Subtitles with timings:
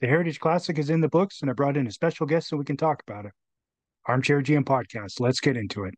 [0.00, 2.56] The Heritage Classic is in the books, and I brought in a special guest so
[2.56, 3.32] we can talk about it.
[4.06, 5.18] Armchair GM podcast.
[5.18, 5.94] Let's get into it.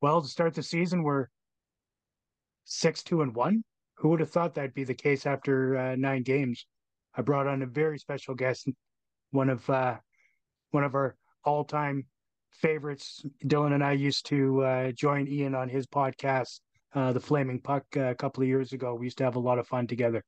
[0.00, 1.26] Well, to start the season, we're
[2.68, 3.64] six, two, and one.
[3.96, 6.66] Who would have thought that'd be the case after uh, nine games?
[7.16, 8.68] I brought on a very special guest,
[9.32, 9.96] one of uh,
[10.70, 12.06] one of our all-time
[12.52, 13.24] favorites.
[13.44, 16.60] Dylan and I used to uh, join Ian on his podcast,
[16.94, 18.94] uh, The Flaming Puck, uh, a couple of years ago.
[18.94, 20.22] We used to have a lot of fun together.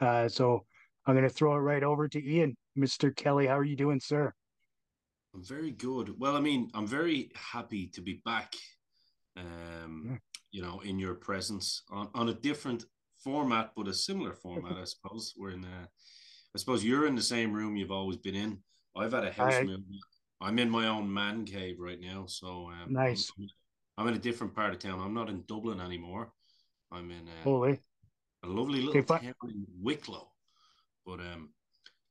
[0.00, 0.64] Uh, so
[1.04, 2.56] I'm going to throw it right over to Ian.
[2.78, 3.14] Mr.
[3.14, 4.32] Kelly, how are you doing, sir?
[5.34, 6.18] I'm very good.
[6.18, 8.54] Well, I mean, I'm very happy to be back
[9.36, 10.16] um, yeah.
[10.50, 12.84] You know, in your presence on, on a different
[13.22, 15.34] format, but a similar format, I suppose.
[15.36, 15.88] We're in a,
[16.54, 18.58] I suppose you're in the same room you've always been in.
[18.96, 19.80] I've had a house I, move.
[20.40, 22.24] I'm in my own man cave right now.
[22.26, 23.30] So um, nice.
[23.38, 23.48] I'm,
[23.98, 25.00] I'm, in a different part of town.
[25.00, 26.32] I'm not in Dublin anymore.
[26.90, 27.78] I'm in uh, Holy.
[28.42, 30.32] a lovely little town in Wicklow,
[31.06, 31.50] but um,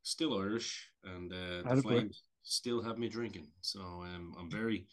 [0.04, 3.48] still Irish, and uh, the Flames still have me drinking.
[3.62, 4.88] So um, I'm very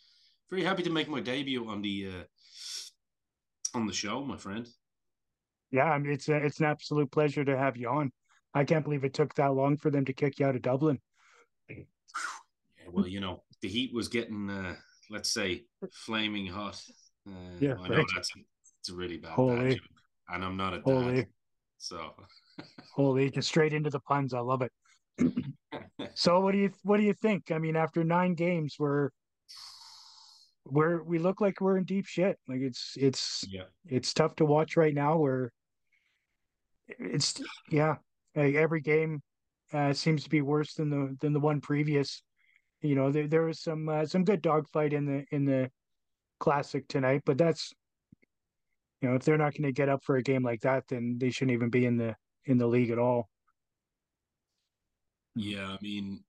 [0.50, 2.24] very happy to make my debut on the uh,
[3.74, 4.66] on the show, my friend.
[5.70, 8.12] Yeah, I mean, it's a, it's an absolute pleasure to have you on.
[8.54, 10.98] I can't believe it took that long for them to kick you out of Dublin.
[11.68, 11.84] Yeah,
[12.90, 14.76] well, you know, the heat was getting, uh,
[15.10, 16.80] let's say, flaming hot.
[17.28, 18.06] Uh, yeah, I know right.
[18.14, 18.40] that's a,
[18.80, 19.80] it's a really bad Holy.
[20.30, 21.16] and I'm not a Holy.
[21.16, 21.26] dad,
[21.78, 22.12] so.
[22.94, 24.32] Holy, just straight into the puns.
[24.32, 24.72] I love it.
[26.14, 27.50] so, what do you what do you think?
[27.50, 29.10] I mean, after nine games, we're
[30.68, 32.38] we're we look like we're in deep shit.
[32.48, 35.16] Like it's it's yeah it's tough to watch right now.
[35.16, 35.52] Where
[36.88, 37.96] it's yeah,
[38.34, 39.22] like every game
[39.72, 42.22] uh, seems to be worse than the than the one previous.
[42.82, 45.70] You know, there there was some uh, some good dogfight in the in the
[46.38, 47.72] classic tonight, but that's
[49.00, 51.16] you know if they're not going to get up for a game like that, then
[51.18, 53.28] they shouldn't even be in the in the league at all.
[55.34, 56.24] Yeah, I mean,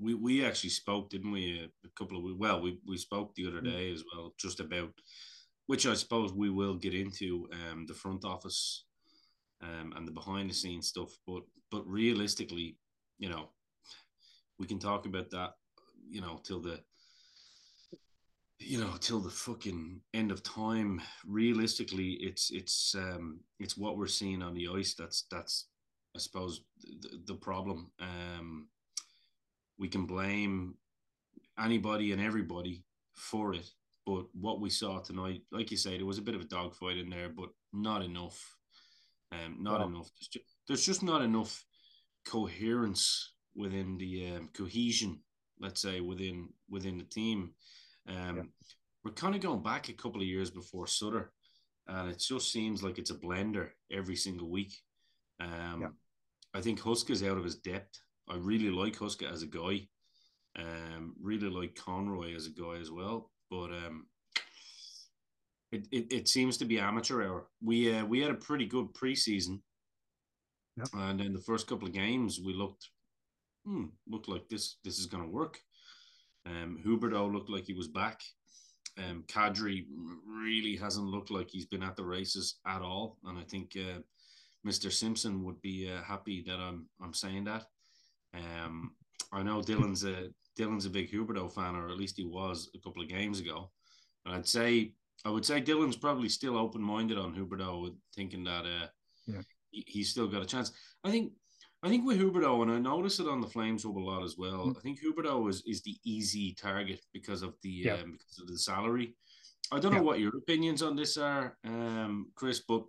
[0.00, 1.70] we we actually spoke, didn't we?
[1.84, 3.70] A, couple of well, we we spoke the other mm.
[3.70, 4.90] day as well, just about
[5.66, 8.84] which I suppose we will get into um, the front office
[9.62, 11.10] um, and the behind the scenes stuff.
[11.26, 12.76] But but realistically,
[13.18, 13.50] you know,
[14.58, 15.52] we can talk about that,
[16.10, 16.80] you know, till the
[18.58, 24.06] you know till the fucking end of time realistically it's it's um it's what we're
[24.06, 25.66] seeing on the ice that's that's
[26.14, 28.68] i suppose the, the problem um
[29.78, 30.74] we can blame
[31.58, 33.68] anybody and everybody for it.
[34.06, 36.98] But what we saw tonight, like you say, there was a bit of a dogfight
[36.98, 38.38] in there, but not enough.
[39.32, 39.86] Um, not yeah.
[39.86, 40.10] enough.
[40.18, 41.64] There's just, there's just, not enough
[42.26, 45.20] coherence within the um, cohesion,
[45.58, 47.52] let's say, within within the team.
[48.08, 48.42] Um, yeah.
[49.04, 51.32] We're kind of going back a couple of years before Sutter,
[51.88, 54.74] and it just seems like it's a blender every single week.
[55.40, 55.88] Um, yeah.
[56.54, 57.98] I think Huska is out of his depth.
[58.28, 59.88] I really like Huska as a guy.
[60.56, 63.30] Um, really like Conroy as a guy as well.
[63.50, 64.06] But um,
[65.72, 67.48] it, it, it seems to be amateur hour.
[67.60, 69.60] We uh, we had a pretty good preseason,
[70.76, 70.88] yep.
[70.94, 72.88] and in the first couple of games we looked
[73.66, 75.58] hmm, looked like this this is going to work.
[76.46, 78.22] Um, Huberdeau looked like he was back.
[78.98, 79.86] Um, Kadri
[80.24, 83.98] really hasn't looked like he's been at the races at all, and I think uh,
[84.64, 84.92] Mr.
[84.92, 87.64] Simpson would be uh, happy that I'm I'm saying that.
[88.34, 88.92] Um,
[89.32, 90.28] I know Dylan's a
[90.58, 93.70] Dylan's a big Huberdeau fan, or at least he was a couple of games ago.
[94.24, 94.92] And I'd say
[95.24, 98.86] I would say Dylan's probably still open minded on Huberdeau, thinking that uh,
[99.26, 99.40] yeah.
[99.70, 100.72] he, he's still got a chance.
[101.02, 101.32] I think
[101.82, 104.36] I think with Huberdeau, and I notice it on the Flames Hub a lot as
[104.38, 104.66] well.
[104.66, 104.76] Mm.
[104.76, 107.94] I think Huberdeau is, is the easy target because of the yeah.
[107.94, 109.14] um, because of the salary.
[109.72, 109.98] I don't yeah.
[109.98, 112.84] know what your opinions on this are, um, Chris, but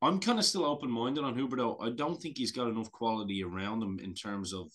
[0.00, 1.76] I'm kind of still open minded on Huberdeau.
[1.82, 4.70] I don't think he's got enough quality around him in terms of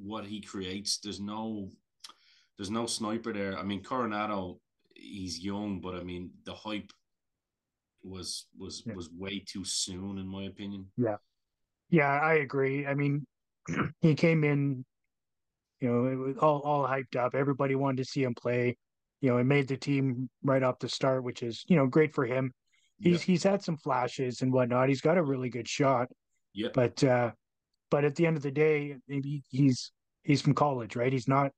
[0.00, 0.98] what he creates.
[0.98, 1.68] There's no
[2.56, 3.58] there's no sniper there.
[3.58, 4.58] I mean, Coronato,
[4.94, 6.92] he's young, but I mean the hype
[8.02, 8.94] was was yeah.
[8.94, 10.86] was way too soon, in my opinion.
[10.96, 11.16] Yeah,
[11.90, 12.86] yeah, I agree.
[12.86, 13.26] I mean,
[14.00, 14.84] he came in,
[15.80, 17.34] you know, it was all all hyped up.
[17.34, 18.76] Everybody wanted to see him play.
[19.20, 22.14] You know, it made the team right off the start, which is you know great
[22.14, 22.52] for him
[22.98, 23.32] he's yeah.
[23.32, 24.88] he's had some flashes and whatnot.
[24.88, 26.08] He's got a really good shot.
[26.52, 26.68] Yeah.
[26.74, 27.32] But uh,
[27.90, 29.92] but at the end of the day, maybe he's
[30.22, 31.12] he's from college, right?
[31.12, 31.52] He's not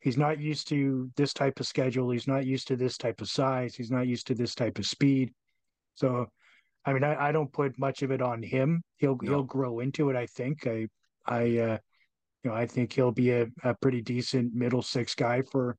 [0.00, 2.10] he's not used to this type of schedule.
[2.10, 3.74] He's not used to this type of size.
[3.74, 5.32] He's not used to this type of speed.
[5.94, 6.26] So
[6.84, 8.82] I mean, I, I don't put much of it on him.
[8.98, 9.30] He'll no.
[9.30, 10.16] he'll grow into it.
[10.16, 10.66] I think.
[10.66, 10.86] I
[11.26, 11.78] I uh,
[12.44, 15.76] you know I think he'll be a, a pretty decent middle six guy for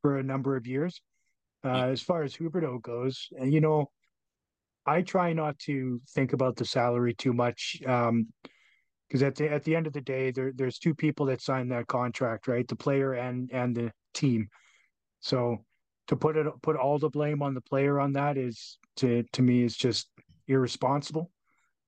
[0.00, 1.00] for a number of years.
[1.64, 3.90] Uh, as far as Huberdeau goes, and you know,
[4.88, 7.80] I try not to think about the salary too much.
[7.86, 8.28] Um,
[9.08, 11.68] because at the at the end of the day, there there's two people that sign
[11.68, 12.68] that contract, right?
[12.68, 14.48] The player and and the team.
[15.20, 15.64] So
[16.08, 19.42] to put it put all the blame on the player on that is to to
[19.42, 20.08] me is just
[20.46, 21.30] irresponsible.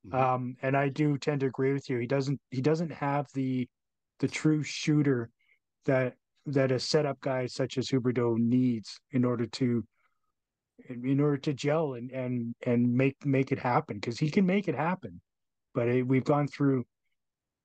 [0.07, 0.17] Mm-hmm.
[0.17, 1.99] Um, and I do tend to agree with you.
[1.99, 3.69] He doesn't he doesn't have the
[4.21, 5.31] the true shooter
[5.85, 6.15] that
[6.47, 9.85] that a setup guy such as Huberdeau needs in order to
[10.89, 14.69] in order to gel and and and make make it happen because he can make
[14.69, 15.21] it happen.
[15.75, 16.85] But it, we've gone through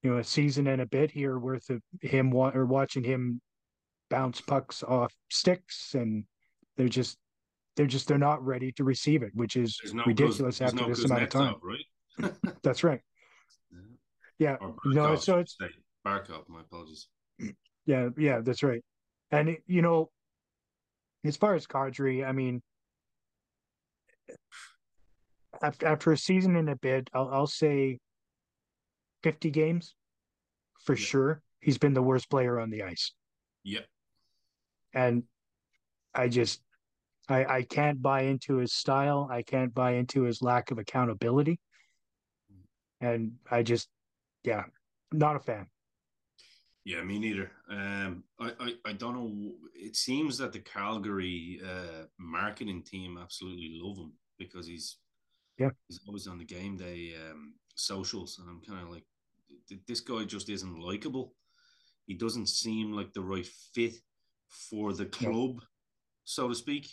[0.06, 3.42] you know a season and a bit here worth of him wa- or watching him
[4.10, 6.26] bounce pucks off sticks and
[6.78, 7.18] they're just
[7.76, 11.04] they're just they're not ready to receive it which is no ridiculous after no this
[11.06, 11.56] amount of time.
[11.64, 12.34] right?
[12.64, 13.02] That's right.
[14.38, 14.72] Yeah, yeah.
[14.86, 15.58] no so it's
[16.06, 17.08] Barkov, my apologies.
[17.88, 18.84] Yeah yeah that's right.
[19.32, 20.12] And you know
[21.24, 22.62] as far as Kadri, I mean
[25.62, 28.00] after after a season and a bit I'll, I'll say
[29.24, 29.96] 50 games
[30.84, 31.06] for yeah.
[31.06, 31.42] sure.
[31.60, 33.12] He's been the worst player on the ice.
[33.64, 33.86] Yep.
[34.94, 35.24] And
[36.14, 36.62] I just
[37.28, 39.28] I I can't buy into his style.
[39.32, 41.60] I can't buy into his lack of accountability.
[42.52, 43.10] Mm.
[43.10, 43.90] And I just
[44.44, 44.66] yeah,
[45.12, 45.68] not a fan.
[46.86, 47.52] Yeah, me neither.
[47.70, 49.52] Um, I, I, I don't know.
[49.74, 54.98] It seems that the Calgary uh, marketing team absolutely love him because he's
[55.58, 59.04] yeah he's always on the game day um, socials, and I'm kind of like,
[59.88, 61.34] this guy just isn't likable.
[62.06, 63.96] He doesn't seem like the right fit
[64.48, 65.62] for the club,
[66.24, 66.88] so to speak.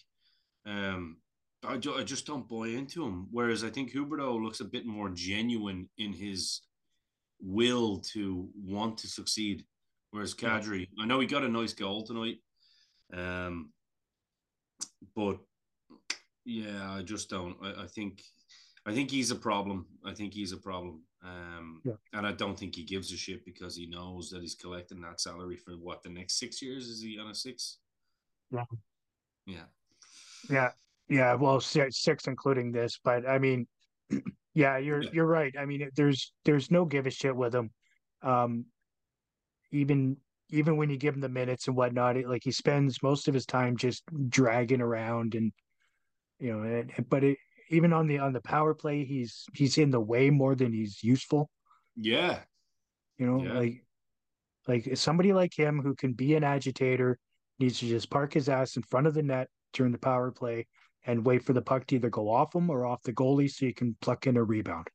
[0.65, 1.19] Um,
[1.65, 3.29] I, ju- I just don't buy into him.
[3.31, 6.63] Whereas I think Huberdeau looks a bit more genuine in his
[7.41, 9.65] will to want to succeed.
[10.13, 12.37] Whereas Kadri, I know he got a nice goal tonight,
[13.15, 13.73] um,
[15.17, 15.39] but
[16.45, 17.57] yeah, I just don't.
[17.63, 18.23] I, I think
[18.87, 19.87] I think he's a problem.
[20.05, 21.03] I think he's a problem.
[21.25, 21.93] Um, yeah.
[22.13, 25.21] And I don't think he gives a shit because he knows that he's collecting that
[25.21, 26.89] salary for what the next six years.
[26.89, 27.79] Is he on a six?
[28.51, 28.65] Yeah.
[29.47, 29.65] Yeah.
[30.51, 30.71] Yeah.
[31.09, 31.35] Yeah.
[31.35, 33.67] Well, six, six including this, but I mean,
[34.55, 35.11] yeah, you're yeah.
[35.13, 35.55] you're right.
[35.59, 37.71] I mean, there's there's no give a shit with him.
[38.23, 38.67] Um,
[39.73, 40.17] even
[40.51, 43.35] even when you give him the minutes and whatnot, it, like he spends most of
[43.35, 45.51] his time just dragging around and
[46.39, 47.39] you know, and, but it
[47.71, 51.03] even on the on the power play, he's he's in the way more than he's
[51.03, 51.49] useful.
[51.97, 52.41] Yeah.
[53.19, 53.59] You know, yeah.
[53.59, 53.85] like
[54.69, 57.19] like somebody like him who can be an agitator
[57.59, 60.67] needs to just park his ass in front of the net during the power play
[61.05, 63.67] and wait for the puck to either go off him or off the goalie so
[63.67, 64.87] you can pluck in a rebound.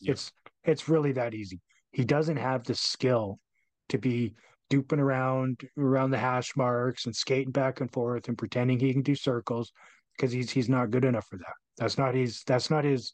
[0.00, 0.12] Yeah.
[0.12, 0.30] It's
[0.64, 1.60] it's really that easy.
[1.92, 3.38] He doesn't have the skill
[3.88, 4.34] to be
[4.70, 9.02] duping around around the hash marks and skating back and forth and pretending he can
[9.02, 9.72] do circles
[10.16, 11.54] because he's he's not good enough for that.
[11.76, 12.42] That's not his.
[12.46, 13.12] That's not his.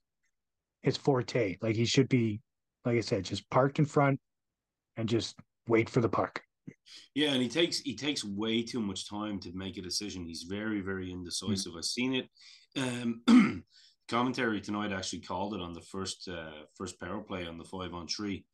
[0.82, 1.56] His forte.
[1.62, 2.42] Like he should be,
[2.84, 4.20] like I said, just parked in front
[4.98, 5.34] and just
[5.66, 6.42] wait for the puck.
[7.14, 10.26] Yeah, and he takes he takes way too much time to make a decision.
[10.26, 11.72] He's very very indecisive.
[11.72, 11.78] Mm-hmm.
[11.78, 12.28] I've seen it.
[12.76, 13.64] Um,
[14.08, 17.94] commentary tonight actually called it on the first uh, first power play on the five
[17.94, 18.44] on three.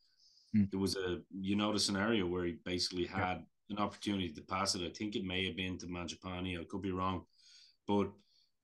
[0.56, 0.64] Mm-hmm.
[0.70, 3.76] There was a you know the scenario where he basically had yeah.
[3.76, 4.82] an opportunity to pass it.
[4.82, 6.60] I think it may have been to Mangiapane.
[6.60, 7.22] I could be wrong,
[7.86, 8.10] but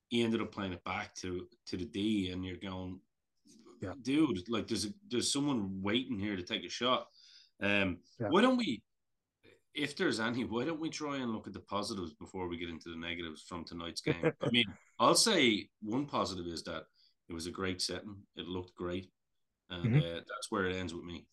[0.09, 3.01] he ended up playing it back to to the D, and you're going,
[3.81, 3.93] yeah.
[4.03, 7.07] dude, like there's a, there's someone waiting here to take a shot.
[7.63, 8.29] Um, yeah.
[8.29, 8.83] why don't we,
[9.75, 12.69] if there's any, why don't we try and look at the positives before we get
[12.69, 14.33] into the negatives from tonight's game?
[14.43, 14.67] I mean,
[14.99, 16.85] I'll say one positive is that
[17.29, 18.17] it was a great setting.
[18.37, 19.11] It looked great,
[19.71, 19.99] and mm-hmm.
[19.99, 21.27] uh, that's where it ends with me.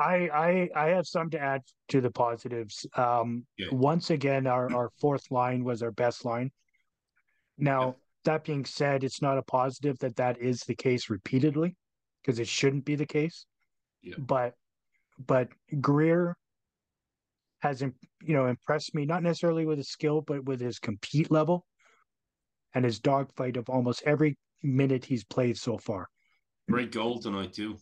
[0.00, 2.86] I, I I have some to add to the positives.
[2.96, 3.68] Um, yeah.
[3.70, 6.50] Once again, our, our fourth line was our best line.
[7.58, 7.92] Now, yeah.
[8.24, 11.76] that being said, it's not a positive that that is the case repeatedly,
[12.22, 13.44] because it shouldn't be the case.
[14.02, 14.14] Yeah.
[14.18, 14.54] But
[15.26, 15.48] but
[15.80, 16.34] Greer
[17.60, 17.92] has you
[18.34, 21.66] know impressed me not necessarily with his skill, but with his compete level
[22.74, 26.08] and his dogfight of almost every minute he's played so far.
[26.70, 27.76] Great goal tonight too.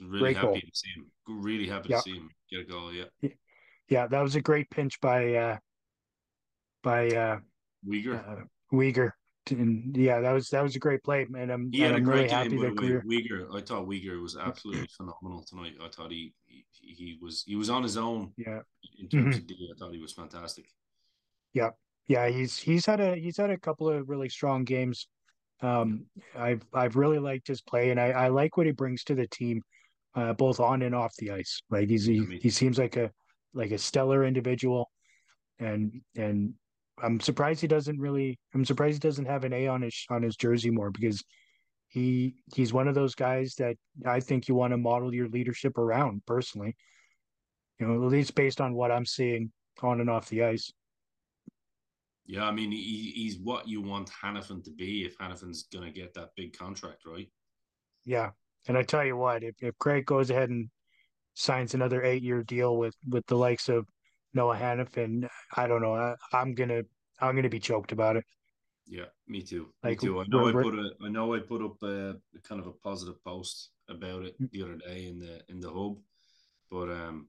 [0.00, 0.60] Really great happy goal.
[0.60, 1.06] to see him.
[1.28, 2.92] Really happy to see him get a goal.
[2.92, 3.30] Yeah.
[3.88, 5.58] Yeah, that was a great pinch by uh
[6.82, 7.38] by uh
[7.86, 8.16] Weegar.
[8.28, 9.10] Uh, Weegar.
[9.50, 12.04] And yeah, that was that was a great play, and I'm, he had I'm a
[12.04, 13.02] great really game, happy that.
[13.04, 13.54] Weegar.
[13.54, 15.74] I thought Weegar was absolutely phenomenal tonight.
[15.82, 18.32] I thought he, he he was he was on his own.
[18.36, 18.60] Yeah.
[19.00, 19.42] In terms mm-hmm.
[19.42, 20.66] of D, I thought he was fantastic.
[21.52, 21.70] Yeah,
[22.06, 25.08] yeah, he's he's had a he's had a couple of really strong games
[25.62, 29.14] Um, I've I've really liked his play, and I, I like what he brings to
[29.14, 29.62] the team,
[30.14, 31.60] uh, both on and off the ice.
[31.70, 33.10] Like he's he, he seems like a
[33.54, 34.90] like a stellar individual,
[35.58, 36.54] and and
[37.02, 38.38] I'm surprised he doesn't really.
[38.54, 41.22] I'm surprised he doesn't have an A on his on his jersey more because
[41.88, 43.76] he he's one of those guys that
[44.06, 46.76] I think you want to model your leadership around personally.
[47.78, 49.52] You know, at least based on what I'm seeing
[49.82, 50.70] on and off the ice.
[52.26, 55.90] Yeah, I mean, he, he's what you want Hanifin to be if Hanifin's going to
[55.90, 57.28] get that big contract, right?
[58.04, 58.30] Yeah,
[58.68, 60.68] and I tell you what, if if Craig goes ahead and
[61.34, 63.86] signs another eight year deal with with the likes of
[64.34, 65.94] Noah Hanifin, I don't know.
[65.94, 66.82] I, I'm gonna
[67.20, 68.24] I'm gonna be choked about it.
[68.86, 69.72] Yeah, me too.
[69.82, 70.20] Like, me too.
[70.20, 72.72] I know I put a I know I put up a, a kind of a
[72.72, 75.96] positive post about it the other day in the in the hub,
[76.70, 77.28] but um,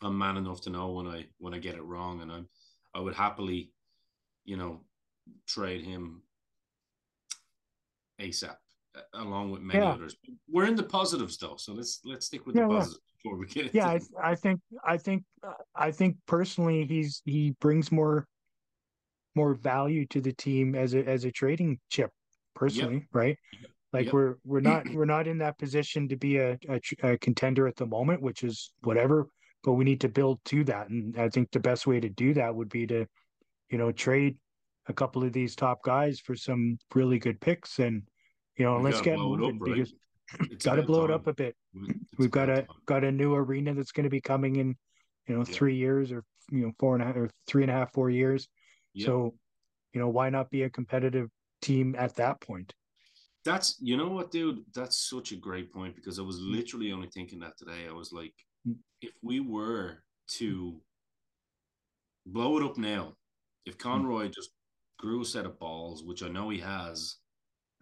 [0.00, 2.48] I'm man enough to know when I when I get it wrong, and I'm
[2.94, 3.72] I would happily
[4.44, 4.80] you know,
[5.46, 6.22] trade him
[8.20, 8.56] ASAP
[9.14, 9.90] along with many yeah.
[9.90, 10.16] others.
[10.48, 13.18] We're in the positives though, so let's let's stick with yeah, the positives yeah.
[13.22, 13.74] before we get.
[13.74, 15.24] Yeah, I, I, think I think
[15.74, 18.26] I think personally he's he brings more
[19.34, 22.10] more value to the team as a as a trading chip
[22.54, 23.04] personally, yep.
[23.12, 23.36] right?
[23.60, 23.70] Yep.
[23.92, 24.14] Like yep.
[24.14, 27.76] we're we're not we're not in that position to be a, a, a contender at
[27.76, 29.28] the moment, which is whatever.
[29.64, 32.34] But we need to build to that, and I think the best way to do
[32.34, 33.06] that would be to
[33.72, 34.36] you know, trade
[34.86, 38.02] a couple of these top guys for some really good picks and
[38.56, 39.76] you know, let's get moving up, right?
[39.76, 41.56] because got to blow it up a bit.
[41.74, 42.66] It's We've got a time.
[42.86, 44.76] got a new arena that's going to be coming in,
[45.26, 45.54] you know, yeah.
[45.54, 48.10] three years or you know four and a half or three and a half, four
[48.10, 48.48] years.
[48.94, 49.06] Yeah.
[49.06, 49.34] So,
[49.92, 51.28] you know, why not be a competitive
[51.60, 52.72] team at that point?
[53.44, 54.62] That's you know what, dude.
[54.74, 56.52] That's such a great point because I was mm.
[56.52, 57.86] literally only thinking that today.
[57.88, 58.34] I was like,
[58.68, 58.76] mm.
[59.00, 59.98] if we were
[60.36, 60.80] to
[62.26, 63.14] blow it up now,
[63.66, 63.78] if.
[63.78, 64.50] Conroy just
[64.98, 67.16] grew a set of balls, which I know he has,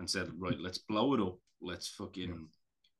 [0.00, 1.38] and said, right, let's blow it up.
[1.62, 2.46] Let's fucking yeah.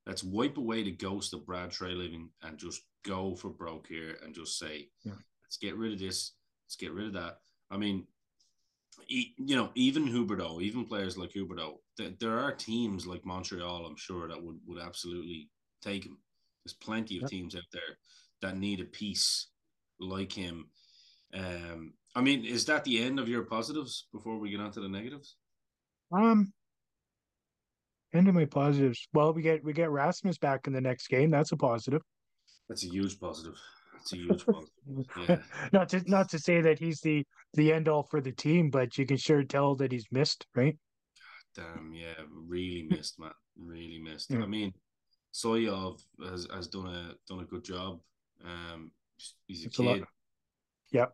[0.06, 4.34] let's wipe away the ghost of Brad Treliving and just go for broke here and
[4.34, 5.14] just say, yeah.
[5.42, 6.32] let's get rid of this.
[6.66, 7.38] Let's get rid of that.
[7.70, 8.06] I mean,
[9.08, 11.78] you know, even Huberdeau, even players like Huberdeau,
[12.18, 15.48] there are teams like Montreal, I'm sure, that would, would absolutely
[15.82, 16.18] take him.
[16.64, 17.96] There's plenty of teams out there
[18.42, 19.46] that need a piece
[19.98, 20.68] like him.
[21.32, 24.80] Um, I mean, is that the end of your positives before we get on to
[24.80, 25.36] the negatives?
[26.12, 26.52] Um,
[28.14, 29.06] end of my positives.
[29.12, 31.30] Well, we get we get Rasmus back in the next game.
[31.30, 32.02] That's a positive.
[32.68, 33.54] That's a huge positive.
[33.94, 35.06] That's a huge positive.
[35.28, 35.38] Yeah.
[35.72, 37.24] not to not to say that he's the
[37.54, 40.76] the end all for the team, but you can sure tell that he's missed, right?
[41.56, 42.14] Damn, yeah,
[42.46, 43.32] really missed, man.
[43.58, 44.30] Really missed.
[44.30, 44.42] Yeah.
[44.42, 44.72] I mean,
[45.34, 47.98] Soyov has, has done a done a good job.
[48.44, 48.92] Um,
[49.46, 50.02] he's a it's kid.
[50.02, 50.06] A
[50.92, 51.12] yep.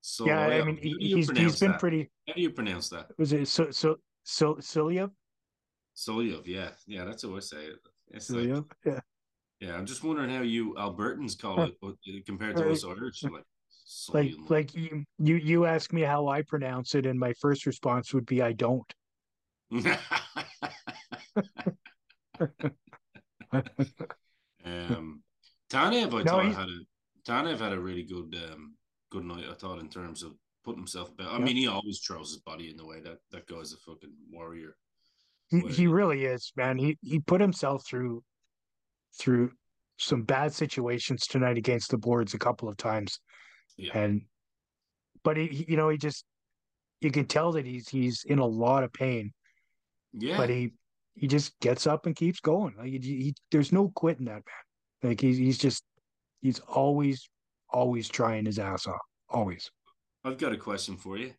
[0.00, 1.80] So yeah, I mean, he's he's been that?
[1.80, 2.10] pretty.
[2.28, 3.06] How do you pronounce that?
[3.18, 5.10] Was it so so so Silyev?
[5.96, 7.78] Silyev, yeah, yeah, that's how I say it.
[8.10, 9.00] It's like, yeah.
[9.60, 11.92] Yeah, I'm just wondering how you Albertans call it uh,
[12.26, 13.22] compared to us Irish.
[13.22, 13.44] Like,
[14.12, 18.12] like, like you, you, you ask me how I pronounce it, and my first response
[18.12, 18.92] would be, "I don't."
[19.70, 19.96] um,
[25.70, 26.80] Tanev, I no, thought had a
[27.26, 28.74] Tanev had a really good um,
[29.10, 29.44] good night.
[29.50, 30.32] I thought in terms of
[30.64, 31.28] putting himself about.
[31.32, 31.44] I yeah.
[31.44, 33.00] mean, he always throws his body in the way.
[33.00, 34.76] That that guy's a fucking warrior.
[35.54, 36.78] He, he really is, man.
[36.78, 38.22] He he put himself through
[39.18, 39.52] through
[39.98, 43.20] some bad situations tonight against the boards a couple of times,
[43.76, 43.96] yeah.
[43.96, 44.22] and
[45.22, 46.24] but he, you know, he just
[47.00, 49.32] you can tell that he's he's in a lot of pain.
[50.12, 50.72] Yeah, but he
[51.14, 52.74] he just gets up and keeps going.
[52.76, 55.10] Like he, he there's no quitting that man.
[55.10, 55.84] Like he's he's just
[56.40, 57.28] he's always
[57.70, 59.00] always trying his ass off.
[59.28, 59.70] Always.
[60.24, 61.32] I've got a question for you.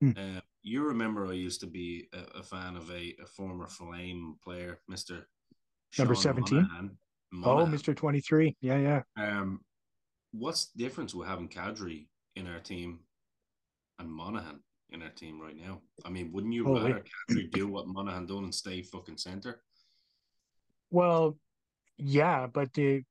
[0.00, 0.10] Hmm.
[0.16, 4.36] Uh, you remember I used to be a, a fan of a, a, former Flame
[4.42, 5.26] player, Mister
[5.98, 6.68] Number seventeen.
[7.44, 8.56] Oh, Mister Twenty Three.
[8.60, 9.02] Yeah, yeah.
[9.16, 9.60] Um,
[10.32, 13.00] what's the difference with having Kadri in our team
[13.98, 15.80] and Monahan in our team right now?
[16.04, 17.04] I mean, wouldn't you oh, rather.
[17.30, 19.62] Kadri do what Monahan done and stay fucking center?
[20.90, 21.36] Well,
[21.96, 23.02] yeah, but the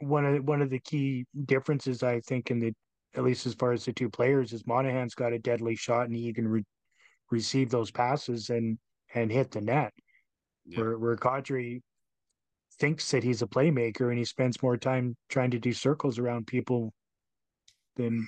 [0.00, 2.74] one of one of the key differences I think in the
[3.16, 6.14] at least as far as the two players is Monahan's got a deadly shot and
[6.14, 6.64] he can re-
[7.30, 8.78] receive those passes and
[9.14, 9.92] and hit the net.
[10.66, 10.80] Yeah.
[10.80, 11.80] Where where Kadri
[12.78, 16.46] thinks that he's a playmaker and he spends more time trying to do circles around
[16.46, 16.92] people
[17.96, 18.26] than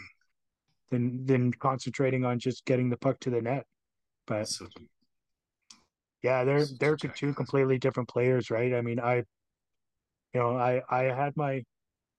[0.91, 3.67] than than concentrating on just getting the puck to the net.
[4.27, 4.49] But
[6.23, 8.75] yeah, they're they're two completely different players, right?
[8.75, 9.17] I mean, I
[10.35, 11.63] you know, I I had my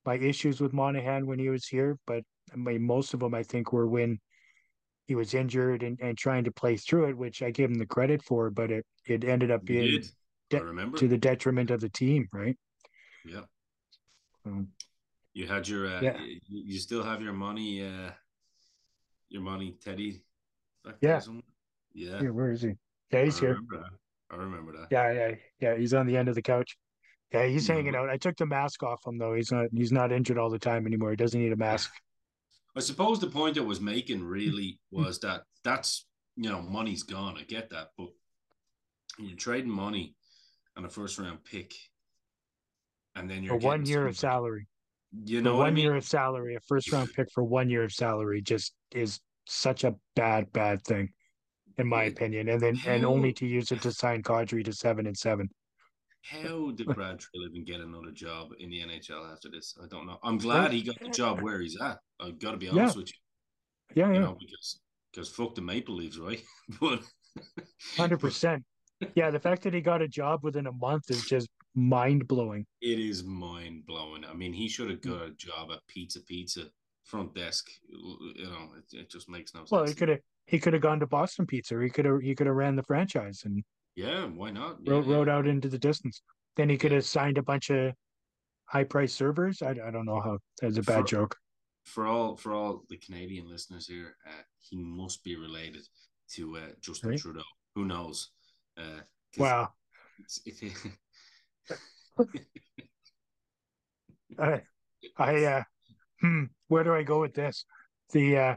[0.06, 2.24] my issues with Monahan when he was here, but
[2.54, 4.20] I mean, most of them I think were when
[5.08, 7.86] he was injured and, and trying to play through it, which I give him the
[7.86, 10.04] credit for, but it, it ended up being
[10.50, 10.98] de- remember.
[10.98, 12.56] to the detriment of the team, right?
[13.26, 13.42] Yeah.
[14.46, 14.70] Um,
[15.34, 16.18] you had your uh, yeah.
[16.48, 18.12] you, still have your money uh
[19.30, 20.22] your money Teddy
[21.02, 21.20] yeah.
[21.94, 22.20] yeah.
[22.22, 22.74] Yeah, where is he?
[23.12, 23.60] Yeah, he's I here.
[24.32, 24.88] I remember that.
[24.92, 25.78] Yeah, yeah, yeah.
[25.78, 26.78] He's on the end of the couch.
[27.34, 27.74] Yeah, he's mm-hmm.
[27.74, 28.10] hanging out.
[28.10, 29.34] I took the mask off him though.
[29.34, 31.12] He's not he's not injured all the time anymore.
[31.12, 31.92] He doesn't need a mask.
[32.80, 35.04] I suppose the point I was making really hmm.
[35.04, 36.08] was that that's
[36.38, 37.36] you know money's gone.
[37.38, 38.08] I get that, but
[39.18, 40.16] you're trading money
[40.78, 41.74] and a first round pick,
[43.16, 44.68] and then you're for one year of salary.
[45.26, 45.84] You know, one I mean?
[45.84, 49.84] year of salary, a first round pick for one year of salary just is such
[49.84, 51.10] a bad, bad thing,
[51.78, 52.48] in my opinion.
[52.48, 55.50] And then and only to use it to sign Kadri to seven and seven.
[56.24, 59.76] How did Brad Treliving get another job in the NHL after this?
[59.82, 60.20] I don't know.
[60.24, 62.00] I'm glad he got the job where he's at.
[62.20, 63.02] I've got to be honest yeah.
[63.02, 64.02] with you.
[64.02, 64.20] Yeah, you yeah.
[64.20, 64.80] Know, because
[65.12, 66.42] because fuck the Maple Leafs, right?
[66.80, 67.02] but
[67.98, 68.64] hundred percent.
[69.16, 72.66] Yeah, the fact that he got a job within a month is just mind blowing.
[72.82, 74.26] It is mind blowing.
[74.26, 75.10] I mean, he should have mm.
[75.10, 76.66] got a job at Pizza Pizza
[77.10, 77.70] front desk.
[77.90, 79.72] You know, it, it just makes no sense.
[79.72, 81.80] Well, he could have he could have gone to Boston Pizza.
[81.82, 83.64] He could have he could have ran the franchise and
[84.00, 84.78] yeah, why not?
[84.82, 85.16] Yeah, rode, yeah.
[85.16, 86.22] rode out into the distance.
[86.56, 87.94] Then he could have signed a bunch of
[88.66, 89.62] high price servers.
[89.62, 91.36] I, I don't know how that's a bad for, joke.
[91.86, 95.86] For all for all the Canadian listeners here, uh, he must be related
[96.36, 97.20] to uh, Justin right?
[97.20, 97.44] Trudeau.
[97.76, 98.30] Who knows?
[98.78, 99.02] Uh,
[99.38, 99.70] wow.
[104.40, 104.62] I,
[105.18, 105.64] I uh,
[106.22, 107.66] hmm, where do I go with this?
[108.14, 108.56] The uh,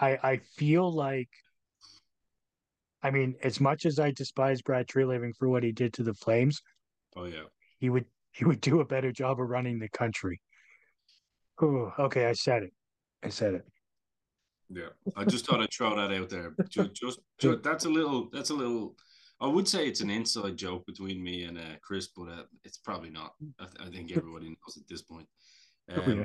[0.00, 1.30] I I feel like
[3.06, 6.12] I mean, as much as I despise Brad Treliving for what he did to the
[6.12, 6.60] Flames,
[7.14, 7.44] oh yeah,
[7.78, 10.40] he would he would do a better job of running the country.
[11.62, 12.72] Oh, okay, I said it.
[13.22, 13.64] I said it.
[14.68, 16.52] Yeah, I just thought I'd throw that out there.
[16.68, 18.28] Just, just, just, that's a little.
[18.32, 18.96] That's a little.
[19.40, 22.78] I would say it's an inside joke between me and uh, Chris, but uh, it's
[22.78, 23.34] probably not.
[23.60, 25.28] I, th- I, think everybody knows at this point.
[25.92, 26.24] Um, oh, yeah.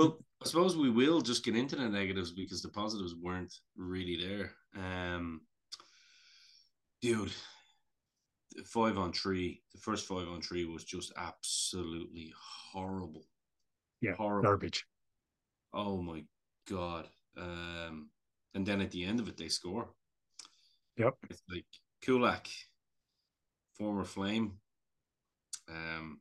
[0.00, 4.16] Well, I suppose we will just get into the negatives because the positives weren't really
[4.16, 4.52] there.
[4.74, 5.42] Um,
[7.02, 7.32] dude,
[8.64, 12.32] five on three, the first five on three was just absolutely
[12.72, 13.26] horrible.
[14.00, 14.48] Yeah, horrible.
[14.48, 14.86] garbage.
[15.74, 16.24] Oh my
[16.66, 17.06] god!
[17.36, 18.08] Um,
[18.54, 19.90] and then at the end of it, they score.
[20.96, 21.14] Yep.
[21.28, 21.66] It's like
[22.00, 22.48] Kulak,
[23.76, 24.54] former Flame.
[25.68, 26.20] Um,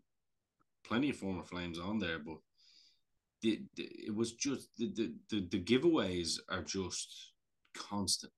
[0.84, 2.40] plenty of former Flames on there, but
[3.42, 7.32] the, the, it was just the, the, the, the giveaways are just
[7.76, 8.34] constant.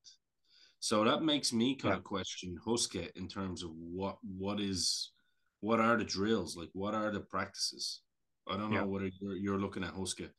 [0.79, 1.97] So that makes me kind yeah.
[1.97, 5.11] of question Huska in terms of what what is
[5.59, 6.69] what are the drills like?
[6.73, 8.01] What are the practices?
[8.47, 8.83] I don't know yeah.
[8.83, 10.29] what you're, you're looking at Huska.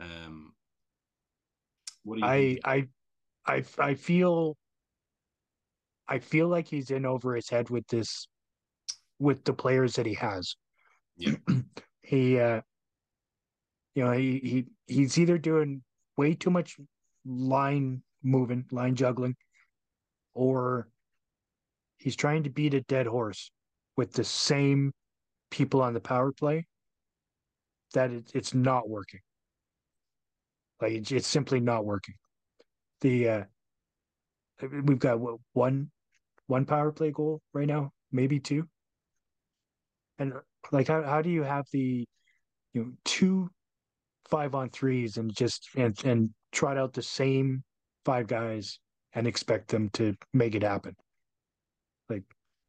[0.00, 0.52] Um,
[2.04, 2.26] what do you?
[2.26, 2.88] I I
[3.46, 4.56] I I feel
[6.06, 8.28] I feel like he's in over his head with this
[9.18, 10.54] with the players that he has.
[11.16, 11.34] Yeah.
[12.02, 12.60] he uh
[13.94, 15.82] you know, he, he he's either doing
[16.16, 16.76] way too much
[17.24, 19.36] line moving, line juggling,
[20.34, 20.88] or
[21.98, 23.50] he's trying to beat a dead horse
[23.96, 24.92] with the same
[25.50, 26.66] people on the power play
[27.92, 29.20] that it, it's not working.
[30.80, 32.16] Like it's, it's simply not working.
[33.00, 33.44] The uh
[34.60, 35.90] we've got what, one
[36.46, 38.68] one power play goal right now, maybe two.
[40.18, 40.34] And
[40.72, 42.06] like how how do you have the
[42.72, 43.50] you know two
[44.28, 47.62] five on threes and just and and trot out the same
[48.04, 48.78] five guys
[49.14, 50.94] and expect them to make it happen.
[52.08, 52.24] Like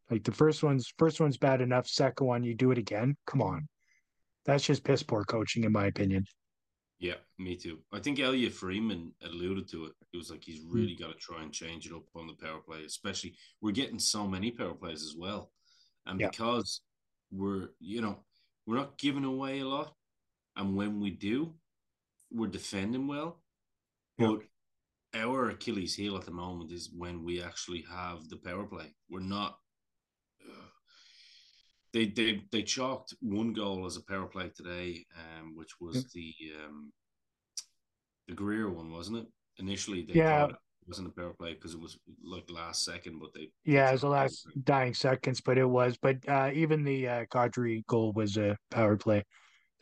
[0.10, 1.88] like the first one's first one's bad enough.
[1.88, 3.16] Second one, you do it again.
[3.26, 3.68] Come on.
[4.46, 6.26] That's just piss poor coaching, in my opinion.
[7.00, 7.80] Yeah, me too.
[7.92, 9.94] I think Elliotte Friedman alluded to it.
[10.14, 10.72] It was like he's hmm.
[10.72, 14.00] really got to try and change it up on the power play, especially we're getting
[14.00, 15.52] so many power plays as well.
[16.06, 16.30] And yeah.
[16.30, 16.82] because
[17.32, 18.20] we're, you know,
[18.66, 19.94] we're not giving away a lot,
[20.56, 21.54] and when we do,
[22.32, 23.42] we're defending well.
[24.18, 24.42] But
[25.14, 28.94] our Achilles heel at the moment is when we actually have the power play.
[29.10, 29.58] We're not.
[30.42, 30.68] Uh,
[31.94, 36.34] they they they chalked one goal as a power play today, um, which was the
[36.64, 36.92] um,
[38.28, 39.28] the Greer one, wasn't it?
[39.60, 40.42] Initially, they yeah.
[40.42, 43.90] thought it wasn't a power play because it was like last second, but they yeah,
[43.90, 45.98] it was the last dying seconds, but it was.
[46.02, 47.26] But uh, even the uh,
[47.88, 49.24] goal was a power play.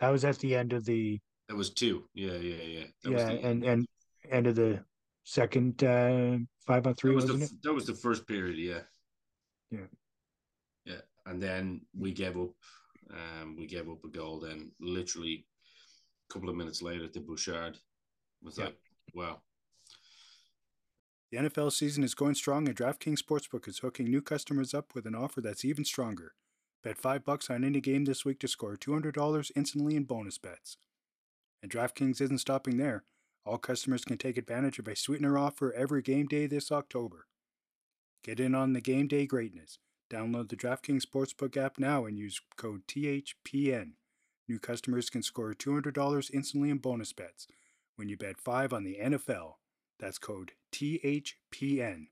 [0.03, 1.17] That was at the end of the.
[1.47, 2.03] That was two.
[2.13, 2.85] Yeah, yeah, yeah.
[3.05, 3.87] That yeah, and and
[4.29, 4.83] end of the
[5.23, 7.11] second uh, five on three.
[7.11, 7.63] That was wasn't the it?
[7.63, 8.57] that was the first period.
[8.57, 8.81] Yeah.
[9.71, 9.87] Yeah.
[10.83, 12.49] Yeah, and then we gave up.
[13.11, 14.41] Um, we gave up a goal.
[14.41, 15.45] Then literally
[16.29, 17.77] a couple of minutes later, to Bouchard
[18.41, 18.65] was yeah.
[18.65, 18.77] like,
[19.13, 19.41] "Wow,
[21.31, 25.05] The NFL season is going strong, and DraftKings Sportsbook is hooking new customers up with
[25.05, 26.33] an offer that's even stronger.
[26.83, 30.77] Bet five bucks on any game this week to score $200 instantly in bonus bets.
[31.61, 33.05] And DraftKings isn't stopping there.
[33.45, 37.27] All customers can take advantage of a sweetener offer every game day this October.
[38.23, 39.79] Get in on the game day greatness.
[40.11, 43.93] Download the DraftKings Sportsbook app now and use code THPN.
[44.47, 47.47] New customers can score $200 instantly in bonus bets
[47.95, 49.53] when you bet 5 on the NFL.
[49.99, 52.07] That's code THPN.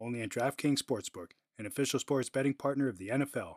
[0.00, 3.56] Only on DraftKings Sportsbook, an official sports betting partner of the NFL.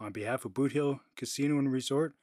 [0.00, 2.14] On behalf of Boot Hill Casino and Resort,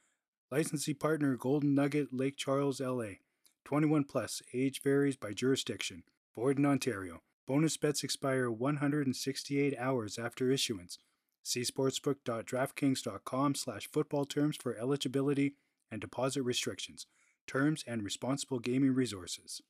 [0.50, 3.16] licensee partner Golden Nugget Lake Charles, LA.
[3.64, 6.02] 21 plus, age varies by jurisdiction.
[6.34, 7.20] Void in Ontario.
[7.46, 10.98] Bonus bets expire 168 hours after issuance.
[11.42, 15.54] See sportsbook.draftkings.com slash football terms for eligibility
[15.90, 17.06] and deposit restrictions,
[17.46, 19.60] terms, and responsible gaming resources.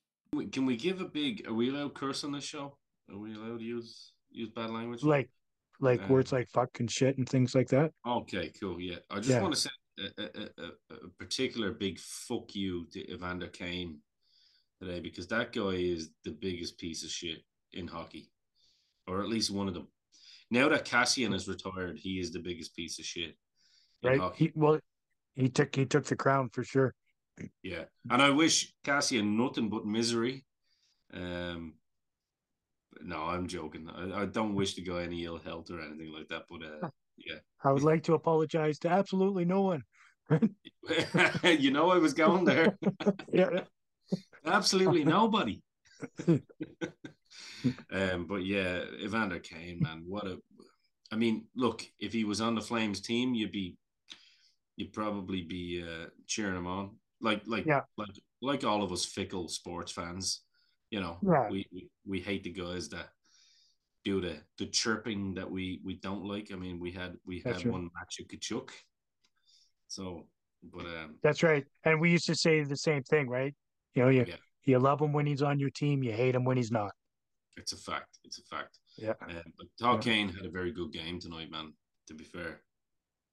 [0.51, 1.47] Can we give a big?
[1.47, 2.77] Are we allowed curse on this show?
[3.11, 5.03] Are we allowed to use use bad language?
[5.03, 5.29] Like,
[5.79, 7.91] like Um, words like fuck and shit and things like that.
[8.05, 8.79] Okay, cool.
[8.79, 9.41] Yeah, I just Yeah.
[9.41, 10.49] want to say a, a,
[10.91, 14.01] a, a particular big fuck you to Evander Kane
[14.81, 18.31] today because that guy is the biggest piece of shit in hockey,
[19.07, 19.87] or at least one of them.
[20.49, 23.35] Now that Kassian is retired, he is the biggest piece of shit
[24.03, 24.19] Right?
[24.19, 24.45] hockey.
[24.45, 24.79] He well,
[25.35, 26.93] he took he took the crown for sure.
[27.61, 30.45] Yeah, and I wish Kassian nothing but misery.
[31.13, 31.75] Um,
[33.03, 33.89] no, I'm joking.
[33.89, 36.43] I, I don't wish to go any ill health or anything like that.
[36.49, 39.83] But uh, yeah, I would like to apologize to absolutely no one.
[41.43, 42.77] you know, I was going there.
[43.31, 43.61] Yeah,
[44.45, 45.61] Absolutely nobody.
[47.91, 50.37] um, but yeah, Evander Kane, man, what a.
[51.11, 53.77] I mean, look, if he was on the Flames team, you'd be,
[54.75, 57.81] you'd probably be uh, cheering him on, like, like, Yeah.
[57.97, 60.41] like, like all of us fickle sports fans.
[60.89, 61.49] You know, Yeah.
[61.49, 63.09] we, we we hate the guys that
[64.05, 66.51] do the the chirping that we we don't like.
[66.53, 67.73] I mean, we had we That's had right.
[67.73, 68.69] one match at Tkachuk.
[69.87, 70.27] So,
[70.63, 71.65] but um, that's right.
[71.83, 73.53] And we used to say the same thing, right?
[73.95, 74.35] You know, you Yeah.
[74.65, 76.91] you love him when he's on your team, you hate him when he's not.
[77.57, 78.19] It's a fact.
[78.23, 78.79] It's a fact.
[78.97, 79.13] Yeah.
[79.21, 80.13] Um, but Todd Yeah.
[80.13, 81.73] Kane had a very good game tonight, man.
[82.07, 82.61] To be fair.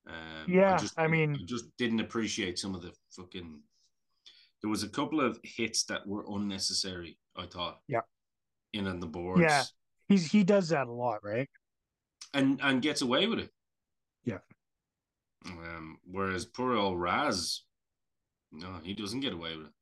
[0.06, 3.62] Um, Yeah, just, I mean- I just didn't appreciate some of the fucking.
[4.60, 7.18] There was a couple of hits that were unnecessary.
[7.36, 7.80] I thought.
[7.88, 8.00] Yeah.
[8.72, 9.40] In on the boards.
[9.40, 9.64] Yeah.
[10.08, 11.48] He's he does that a lot, right?
[12.32, 13.50] And and gets away with it.
[14.24, 14.38] Yeah.
[15.46, 15.98] Um.
[16.10, 17.62] Whereas poor old Raz,
[18.52, 19.72] no, he doesn't get away with it.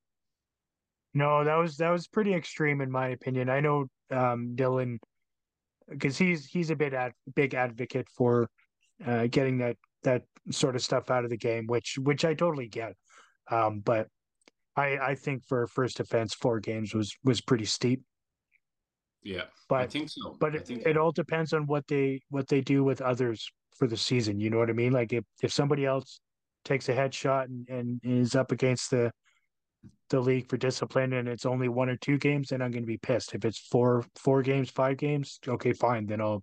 [1.14, 3.50] No, that was that was pretty extreme in my opinion.
[3.50, 4.98] I know um Dylan
[5.88, 8.48] because he's he's a bit ad, big advocate for
[9.06, 12.68] uh getting that that sort of stuff out of the game, which which I totally
[12.68, 12.94] get.
[13.50, 14.08] Um but
[14.76, 18.02] I I think for a first offense four games was was pretty steep.
[19.22, 19.44] Yeah.
[19.68, 20.36] but I think so.
[20.40, 23.50] but I it, think it all depends on what they what they do with others
[23.76, 24.40] for the season.
[24.40, 24.92] You know what I mean?
[24.92, 26.20] Like if if somebody else
[26.64, 29.12] takes a headshot and, and is up against the
[30.10, 32.86] the league for discipline and it's only one or two games, then I'm going to
[32.86, 33.34] be pissed.
[33.34, 36.06] If it's four four games, five games, okay, fine.
[36.06, 36.42] Then I'll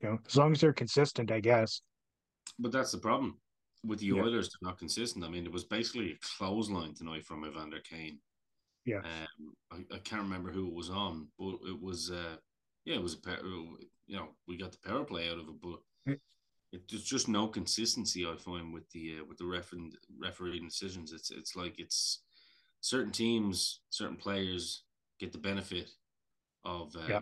[0.00, 1.82] you know as long as they're consistent, I guess.
[2.58, 3.38] But that's the problem
[3.84, 4.22] with the Yeah.
[4.22, 4.48] Oilers.
[4.48, 5.24] They're not consistent.
[5.24, 8.18] I mean, it was basically a clothesline tonight from Evander Kane.
[8.84, 8.98] Yeah.
[8.98, 12.36] Um, I, I can't remember who it was on, but it was, uh,
[12.84, 13.38] yeah, it was a pair.
[13.44, 15.80] You know, we got the power play out of it, but
[16.72, 18.26] it, there's just no consistency.
[18.26, 21.12] I find with the uh, with the referee referee decisions.
[21.12, 22.24] It's it's like it's
[22.80, 24.82] certain teams, certain players
[25.18, 25.88] get the benefit
[26.64, 26.94] of.
[26.96, 27.20] Um, Yeah.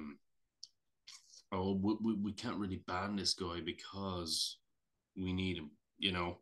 [1.55, 4.57] Oh, we, we, we can't really ban this guy because
[5.15, 5.71] we need him.
[5.99, 6.39] You know,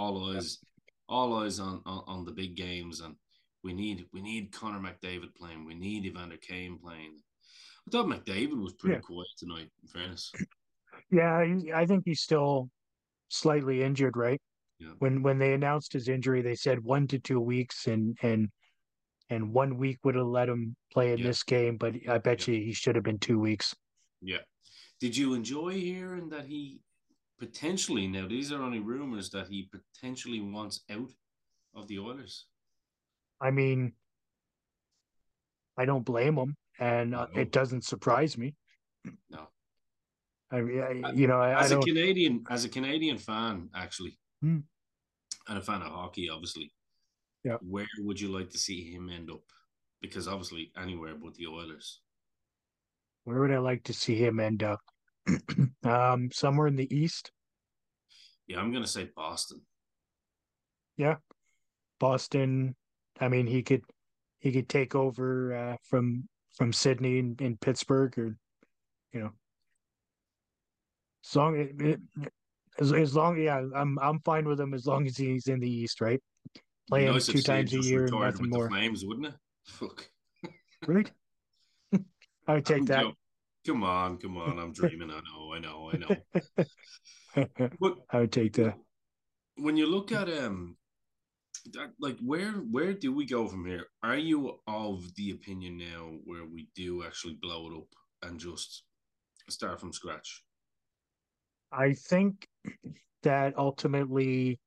[0.00, 0.58] all eyes,
[1.08, 3.14] all eyes on, on on the big games, and
[3.62, 5.64] we need we need Connor McDavid playing.
[5.66, 7.16] We need Evander Kane playing.
[7.86, 9.00] I thought McDavid was pretty Yeah.
[9.00, 9.68] quiet tonight.
[9.82, 10.32] In fairness,
[11.10, 12.70] Yeah, I think he's still
[13.28, 14.40] slightly injured, right?
[14.78, 14.92] Yeah.
[14.98, 18.48] When when they announced his injury, they said one to two weeks, and and
[19.28, 21.26] and one week would have let him play in Yeah.
[21.28, 23.74] this game, but I bet you he should have been two weeks.
[24.22, 24.42] yeah.
[25.00, 26.80] Did you enjoy hearing that he
[27.40, 31.10] potentially now these are only rumors that he potentially wants out
[31.74, 32.44] of the Oilers?
[33.40, 33.94] I mean,
[35.76, 36.56] I don't blame him.
[36.78, 37.40] and uh, No.
[37.40, 38.54] it doesn't surprise me.
[39.30, 39.48] No.
[40.52, 41.78] I, mean, I you know, I, I as a.
[41.78, 44.58] Canadian, as a Canadian fan, actually, Hmm.
[45.48, 46.72] and a fan of hockey, obviously.
[47.44, 47.56] Yeah.
[47.62, 49.42] Where would you like to see him end up?
[50.02, 52.00] Because obviously, anywhere but the Oilers.
[53.24, 54.80] Where would I like to see him end up?
[55.84, 57.30] um, somewhere in the east,
[58.46, 59.60] Yeah, I'm gonna say Boston.
[60.96, 61.16] Yeah,
[61.98, 62.76] Boston.
[63.20, 63.82] I mean, he could
[64.38, 68.36] he could take over uh, from from Sidney in, in Pittsburgh, or
[69.12, 69.30] you know,
[71.24, 72.00] as long it, it,
[72.80, 75.70] as as long yeah, I'm I'm fine with him as long as he's in the
[75.70, 76.20] east, right?
[76.88, 79.34] Playing Nice if two times a year, nothing more, Flames, wouldn't it?
[79.64, 80.08] Fuck.
[80.86, 81.10] right?
[82.48, 83.00] I would take I'm that.
[83.02, 83.16] joking.
[83.66, 84.58] Come on, come on.
[84.58, 85.10] I'm dreaming.
[85.10, 87.46] I know, I know, I know.
[87.78, 88.74] But I would take that.
[89.56, 90.76] when you look at um
[91.74, 96.10] that, like where where do we go from here are you of the opinion now
[96.24, 97.88] where we do actually blow it up
[98.22, 98.84] and just
[99.50, 100.42] start from scratch
[101.70, 102.48] I think
[103.22, 104.58] that ultimately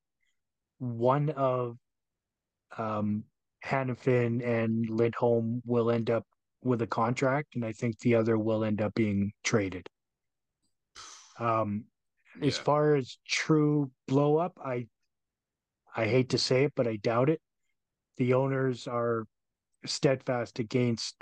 [0.78, 1.76] one of
[2.78, 3.24] um
[3.64, 6.26] Hanifin and Lindholm will end up
[6.64, 9.86] with a contract, and I think the other will end up being traded.
[11.38, 11.84] Um,
[12.42, 14.86] as far as true blow up, I
[15.96, 17.40] I hate to say it, but I doubt it.
[18.16, 19.24] The owners are
[19.86, 21.16] steadfast against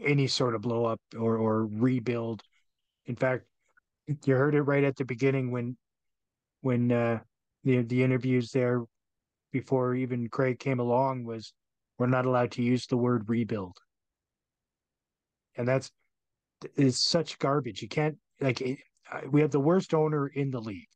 [0.00, 2.42] any sort of blow up or or rebuild.
[3.06, 3.44] In fact,
[4.24, 5.76] you heard it right at the beginning when
[6.60, 7.20] when uh,
[7.64, 8.82] the the interviews there
[9.52, 11.52] before even Craig came along was
[11.98, 13.76] we're not allowed to use the word rebuild,
[15.56, 15.90] and that's
[16.76, 17.82] is such garbage.
[17.82, 18.78] You can't like it,
[19.30, 20.88] we have the worst owner in the league,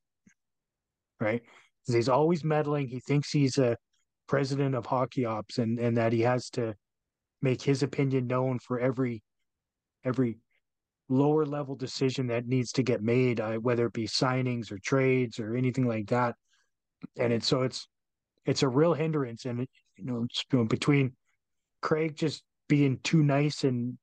[1.21, 1.43] right?
[1.87, 2.89] He's always meddling.
[2.89, 3.77] He thinks he's a
[4.27, 6.75] president of hockey ops, and and that he has to
[7.41, 9.23] make his opinion known for every
[10.05, 10.39] every
[11.09, 15.39] lower level decision that needs to get made, uh, whether it be signings or trades
[15.39, 16.35] or anything like that.
[17.19, 17.89] And it's so it's
[18.45, 19.67] it's a real hindrance, and
[19.97, 21.13] you know, between
[21.81, 23.99] Craig just being too nice, and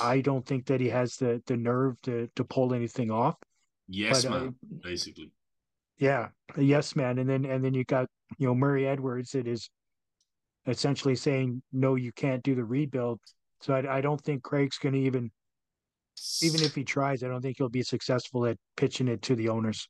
[0.00, 3.36] I don't think that he has the the nerve to to pull anything off.
[3.88, 5.30] yes But, uh, man basically
[5.98, 7.18] Yeah, yes, man.
[7.18, 8.06] And then and then you got
[8.38, 9.68] you know Murray Edwards that is
[10.66, 13.20] essentially saying no, you can't do the rebuild.
[13.60, 15.30] So I, I don't think Craig's going to even
[16.42, 19.48] even if he tries, I don't think he'll be successful at pitching it to the
[19.48, 19.88] owners.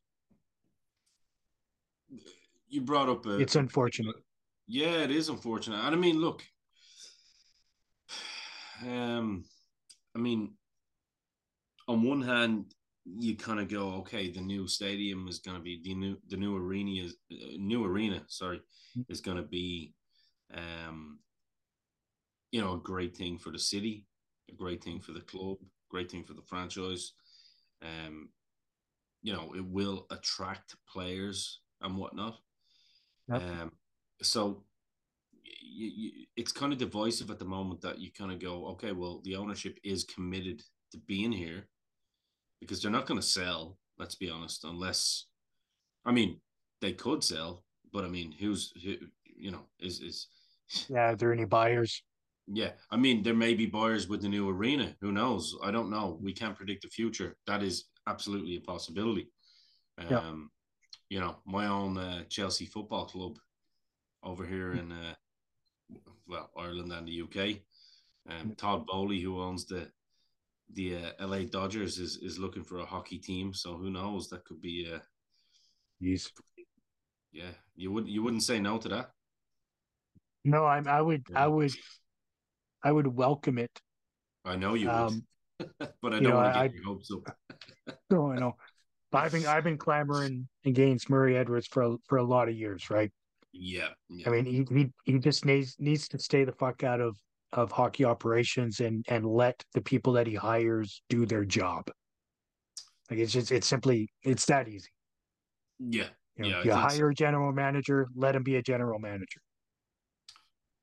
[2.68, 4.16] you brought up a, It's unfortunate.
[4.66, 6.42] yeah it is unfortunate and i mean look
[8.86, 9.44] um
[10.16, 10.52] i mean
[11.86, 15.80] on one hand you kind of go okay the new stadium is going to be
[15.82, 18.60] the new the new arena is uh, new arena sorry
[19.08, 19.94] is going to be
[20.54, 21.18] um
[22.52, 24.04] you know a great thing for the city
[24.50, 25.56] a great thing for the club
[25.88, 27.12] great thing for the franchise.
[27.82, 28.28] Um
[29.22, 32.38] you know it will attract players and whatnot.
[33.28, 33.42] Yep.
[33.42, 33.72] um
[34.22, 34.64] so
[35.70, 38.92] you, you, it's kind of divisive at the moment that you kind of go okay
[38.92, 41.68] well the ownership is committed to being here
[42.60, 45.26] because they're not going to sell let's be honest unless
[46.04, 46.40] i mean
[46.80, 50.26] they could sell but i mean who's who you know is is
[50.88, 52.02] Yeah, are there any buyers?
[52.46, 55.90] yeah i mean there may be buyers with the new arena who knows i don't
[55.90, 59.28] know we can't predict the future that is absolutely a possibility
[59.98, 60.30] um Yeah.
[61.10, 63.36] you know my own uh, chelsea football club
[64.22, 65.14] over here in uh,
[66.28, 67.56] well ireland and the uk
[68.30, 69.90] um, todd boehly who owns the
[70.74, 74.44] the uh, la dodgers is is looking for a hockey team so who knows that
[74.44, 74.98] could be uh
[76.02, 76.30] Jeez.
[77.32, 79.10] yeah you wouldn't you wouldn't say no to that
[80.44, 81.72] No, I I would I would
[82.82, 83.80] I would welcome it.
[84.44, 85.26] i know you would Um,
[86.02, 87.36] but i don't know, want to I- get your hopes up
[88.10, 88.56] no, I know.
[89.10, 92.54] But I've been I've been clamoring against Murray Edwards for a, for a lot of
[92.54, 93.10] years, right?
[93.52, 94.28] Yeah, yeah.
[94.28, 97.16] I mean, he he, he just needs needs to stay the fuck out of
[97.52, 101.90] of hockey operations and and let the people that he hires do their job.
[103.10, 104.90] Like it's just it's simply it's that easy.
[105.78, 106.96] yeah You, know, Yeah, you think so.
[106.98, 109.40] hire a general manager, let him be a general manager.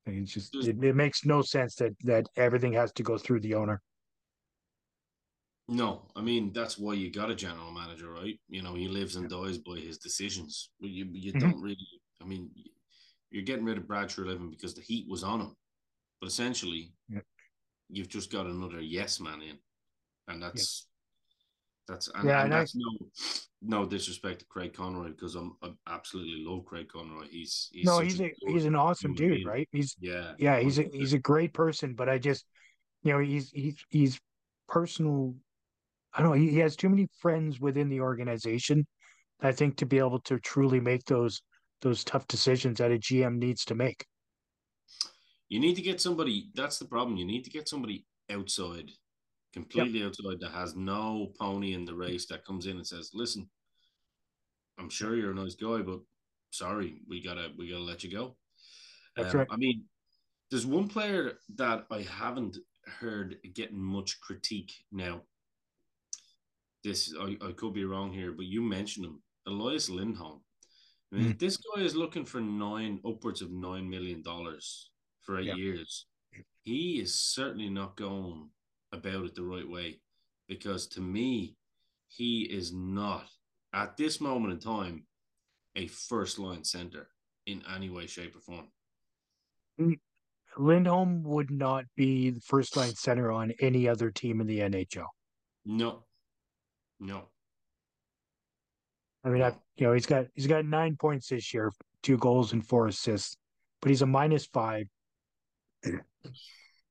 [0.06, 3.40] And it's just it, it makes no sense that that everything has to go through
[3.40, 3.82] the owner.
[5.68, 8.40] No, I mean that's why you got a general manager, right?
[8.48, 10.70] You know, he lives and dies by his decisions.
[10.78, 11.40] You you Mhm.
[11.40, 11.86] don't really.
[12.20, 12.50] I mean,
[13.30, 15.56] you're getting rid of Brad Living because the heat was on him,
[16.20, 17.20] but essentially, Yeah.
[17.88, 19.58] you've just got another yes man in,
[20.28, 20.86] and that's
[21.86, 22.90] that's and, Yeah, and and I- that's no
[23.62, 27.26] no disrespect to Craig Conroy because I'm I absolutely love Craig Conroy.
[27.30, 29.46] He's, he's no, he's a good he's an awesome dude, being.
[29.46, 29.68] right?
[29.72, 32.44] He's Yeah, yeah, he's a he's a great person, but I just
[33.02, 34.20] you know, he's he's he's
[34.68, 35.34] personal.
[36.12, 36.36] I don't know.
[36.36, 38.86] He, he has too many friends within the organization.
[39.40, 41.42] I think to be able to truly make those
[41.82, 44.06] those tough decisions that a GM needs to make.
[45.48, 46.50] You need to get somebody.
[46.54, 47.16] That's the problem.
[47.16, 48.90] You need to get somebody outside,
[49.52, 50.08] completely yep.
[50.08, 53.48] outside, that has no pony in the race that comes in and says, "Listen,
[54.78, 56.00] I'm sure you're a nice guy, but
[56.50, 58.36] sorry, we gotta we gotta let you go."
[59.16, 59.48] That's um, right.
[59.50, 59.84] I mean,
[60.50, 62.58] there's one player that I haven't
[63.00, 65.22] heard getting much critique now.
[66.82, 70.40] This I, I could be wrong here, but you mentioned him, Elias Lindholm.
[71.12, 71.38] I mean, mm.
[71.38, 74.90] this guy is looking for nine upwards of nine million dollars
[75.22, 75.54] for eight yeah.
[75.54, 76.06] years.
[76.62, 78.50] He is certainly not going
[78.92, 80.00] about it the right way
[80.48, 81.56] because to me,
[82.08, 83.26] he is not
[83.72, 85.06] at this moment in time
[85.76, 87.08] a first line center
[87.46, 88.68] in any way, shape, or form.
[90.58, 95.06] Lindholm would not be the first line center on any other team in the NHL.
[95.64, 96.04] No,
[96.98, 97.28] no.
[99.26, 102.52] I mean, I, you know, he's got he's got nine points this year, two goals
[102.52, 103.36] and four assists,
[103.82, 104.86] but he's a minus five,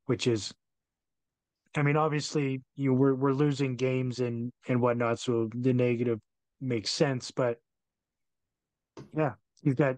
[0.05, 0.53] which is,
[1.77, 6.19] I mean, obviously, you know, we're we're losing games and and whatnot, so the negative
[6.59, 7.31] makes sense.
[7.31, 7.57] But
[9.15, 9.95] yeah, he's got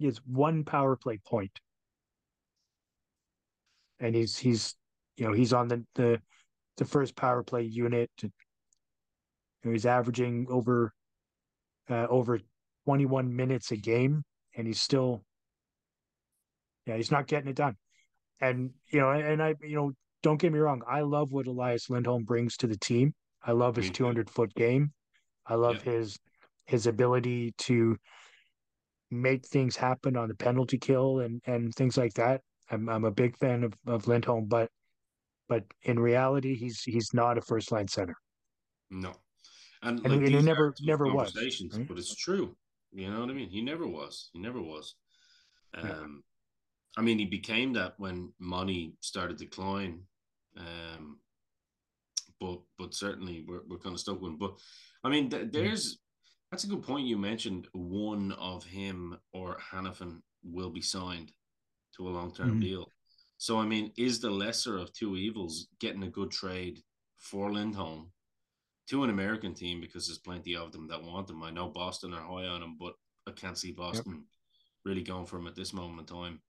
[0.00, 1.60] has one power play point
[4.02, 4.74] and he's he's
[5.16, 6.20] you know he's on the the,
[6.76, 8.10] the first power play unit.
[9.62, 10.92] You know, he's averaging over
[11.88, 12.40] uh, over
[12.84, 14.24] 21 minutes a game,
[14.56, 15.22] and he's still
[16.86, 17.76] yeah he's not getting it done.
[18.40, 21.90] And you know, and I you know don't get me wrong, I love what Elias
[21.90, 23.14] Lindholm brings to the team.
[23.44, 24.92] I love his 200 foot game.
[25.46, 25.92] I love yeah.
[25.92, 26.18] his
[26.66, 27.96] his ability to
[29.10, 32.40] make things happen on the penalty kill and and things like that.
[32.70, 34.70] I'm I'm a big fan of, of Lindholm, but
[35.48, 38.14] but in reality, he's he's not a first line center.
[38.90, 39.12] No,
[39.82, 41.34] and, and, like and he never never was.
[41.36, 41.88] Right?
[41.88, 42.56] But it's true.
[42.92, 43.48] You know what I mean?
[43.48, 44.28] He never was.
[44.32, 44.94] He never was.
[45.74, 46.98] Um, yeah.
[46.98, 50.02] I mean, he became that when money started to decline.
[50.56, 51.18] Um,
[52.40, 54.38] but but certainly we're we're kind of stuck with him.
[54.38, 54.54] But
[55.04, 55.98] I mean, th- there's
[56.50, 57.66] that's a good point you mentioned.
[57.72, 61.32] One of him or Hanifin will be signed
[61.96, 62.60] to a long term mm-hmm.
[62.60, 62.86] deal.
[63.38, 66.80] So, I mean, is the lesser of two evils getting a good trade
[67.18, 68.12] for Lindholm
[68.88, 71.42] to an American team because there's plenty of them that want them?
[71.42, 72.94] I know Boston are high on him, but
[73.26, 74.22] I can't see Boston yep.
[74.84, 76.40] really going for him at this moment in time.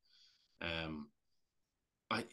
[0.62, 1.08] Um,
[2.10, 2.26] I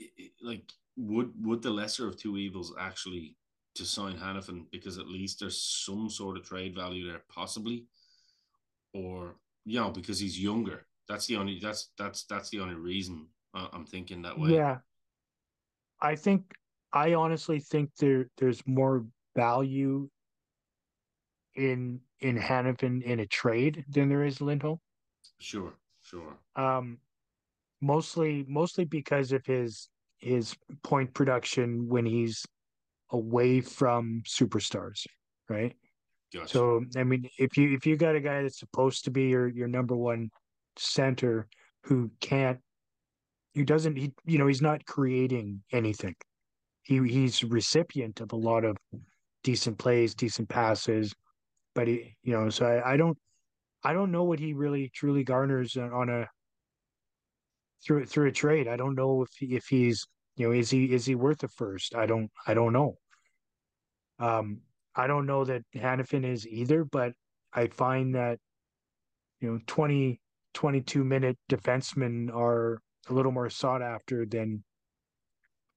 [0.42, 3.36] like would would the lesser of two evils actually
[3.74, 7.86] to sign Hanifin because at least there's some sort of trade value there, possibly,
[8.92, 13.26] or you know because he's younger that's the only that's that's that's the only reason
[13.52, 14.50] I'm thinking that way.
[14.50, 14.78] Yeah,
[16.00, 16.54] I think
[16.92, 19.04] I honestly think there there's more
[19.40, 20.08] value
[21.56, 24.78] in in Hanifin in a trade than there is Lindholm.
[25.38, 25.72] Sure,
[26.02, 26.36] sure.
[26.56, 26.98] Um,
[27.80, 32.44] mostly mostly because of his his point production when he's
[33.10, 35.06] away from superstars,
[35.48, 35.74] right?
[36.32, 36.48] Gotcha.
[36.48, 39.48] So I mean, if you if you got a guy that's supposed to be your
[39.48, 40.30] your number one
[40.76, 41.48] center
[41.84, 42.60] who can't
[43.54, 46.14] who doesn't he you know he's not creating anything
[46.82, 48.76] he he's recipient of a lot of
[49.42, 51.14] decent plays decent passes
[51.74, 53.16] but he you know so I, I don't
[53.82, 56.28] i don't know what he really truly garners on a
[57.84, 58.68] through through a trade.
[58.68, 61.94] I don't know if if he's you know is he is he worth a first?
[61.94, 62.96] I don't i don't know.
[64.18, 64.60] Um
[64.94, 67.12] i don't know that Hanifin is either but
[67.52, 68.38] i find that
[69.40, 70.20] you know 20
[70.52, 74.64] 22 minute defensemen are a little more sought after than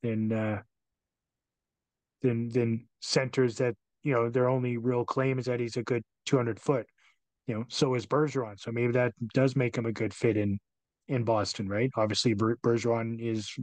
[0.02, 0.62] than uh,
[2.23, 6.03] than than centers that you know their only real claim is that he's a good
[6.25, 6.88] 200 foot
[7.47, 10.59] you know so is Bergeron so maybe that does make him a good fit in
[11.07, 13.53] in Boston right obviously Ber- Bergeron is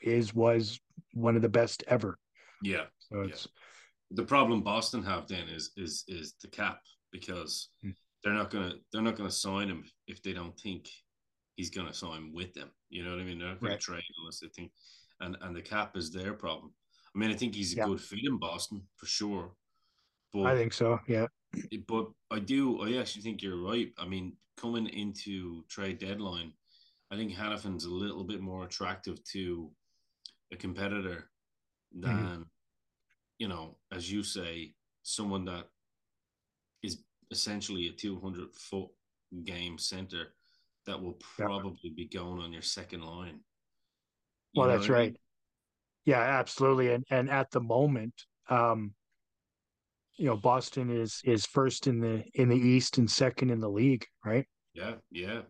[0.00, 0.80] is was
[1.12, 2.18] one of the best ever
[2.62, 4.16] yeah so it's yeah.
[4.16, 6.80] the problem Boston have then is is is the cap
[7.12, 7.90] because hmm
[8.22, 10.88] they're not gonna they're not gonna sign him if they don't think
[11.56, 12.70] he's gonna sign with them.
[12.88, 13.38] You know what I mean?
[13.38, 13.80] They're not gonna right.
[13.80, 14.72] trade unless they think
[15.20, 16.72] and and the cap is their problem.
[17.14, 17.86] I mean, I think he's a yeah.
[17.86, 19.52] good fit in Boston for sure.
[20.32, 21.26] But I think so, yeah.
[21.88, 23.88] But I do I actually think you're right.
[23.98, 26.52] I mean, coming into trade deadline,
[27.10, 29.70] I think Hanifin's a little bit more attractive to
[30.52, 31.30] a competitor
[31.96, 32.00] mm-hmm.
[32.00, 32.42] than mm-hmm.
[33.38, 35.66] you know, as you say, someone that
[36.82, 38.88] is essentially a 200 foot
[39.44, 40.28] game center
[40.86, 41.92] that will probably yeah.
[41.96, 43.40] be going on your second line.
[44.52, 45.16] You well, that's right.
[46.10, 46.92] Yeah, absolutely.
[46.92, 48.14] And and at the moment,
[48.48, 48.94] um,
[50.16, 53.68] you know, Boston is is first in the in the East and second in the
[53.68, 54.44] league, right?
[54.74, 55.42] Yeah, yeah,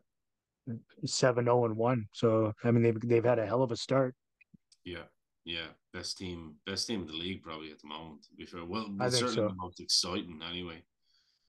[1.06, 2.04] Seven zero and one.
[2.12, 4.14] So I mean, they've they've had a hell of a start.
[4.84, 5.04] yeah,
[5.46, 5.68] yeah.
[5.94, 8.22] Best team, best team in the league probably at the moment.
[8.24, 9.48] To be fair, well, I certainly so.
[9.48, 10.82] the most exciting anyway.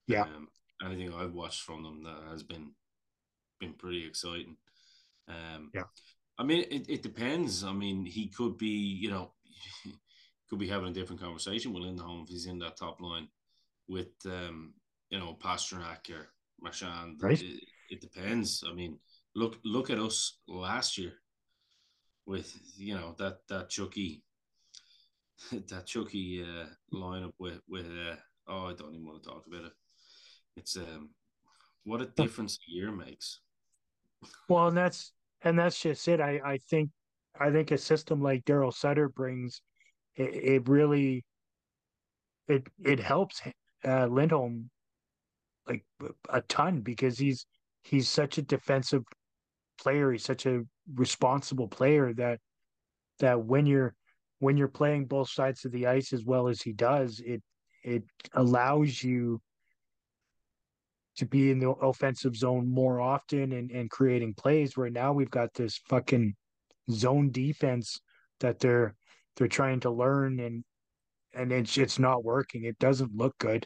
[0.08, 0.22] Yeah.
[0.24, 0.48] Um,
[0.86, 2.72] anything I've watched from them that has been
[3.60, 4.56] been pretty exciting.
[5.28, 5.84] Um, Yeah.
[6.42, 7.64] I mean, it, it depends.
[7.64, 9.32] I mean, he could be, you know,
[10.50, 13.28] could be having a different conversation with Lindholm if he's in that top line
[13.88, 14.74] with, um,
[15.12, 16.30] you know, Pastrnak or
[16.60, 17.20] Marchand.
[17.22, 17.40] Right.
[17.40, 18.64] It, it depends.
[18.68, 18.98] I mean,
[19.36, 21.14] look look at us last year
[22.26, 24.24] with you know that that Chucky
[25.52, 28.16] that Chucky uh, lineup with with uh,
[28.48, 29.74] oh I don't even want to talk about it.
[30.58, 31.12] It's um
[31.84, 33.42] what a difference a year makes.
[34.50, 35.12] Well, and that's
[35.44, 36.22] and that's just it.
[36.22, 36.90] I I think
[37.40, 39.62] I think a system like Daryl Sutter brings
[40.16, 41.24] it, it really
[42.48, 43.42] it it helps
[43.86, 44.70] uh, Lindholm
[45.68, 45.84] like
[46.30, 47.46] a ton because he's
[47.84, 49.04] he's such a defensive
[49.80, 50.12] player.
[50.12, 50.62] He's such a
[50.96, 52.40] responsible player that
[53.20, 53.96] that when you're
[54.40, 57.42] when you're playing both sides of the ice as well as he does, it
[57.84, 59.42] it allows you
[61.18, 65.30] to be in the offensive zone more often and, and creating plays where now we've
[65.30, 66.36] got this fucking
[66.90, 68.00] zone defense
[68.40, 68.96] that they're
[69.36, 70.64] they're trying to learn and
[71.34, 72.66] and it's it's not working.
[72.66, 73.66] It doesn't look good.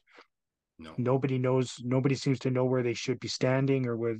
[0.78, 0.94] No.
[0.98, 4.18] Nobody knows nobody seems to know where they should be standing or with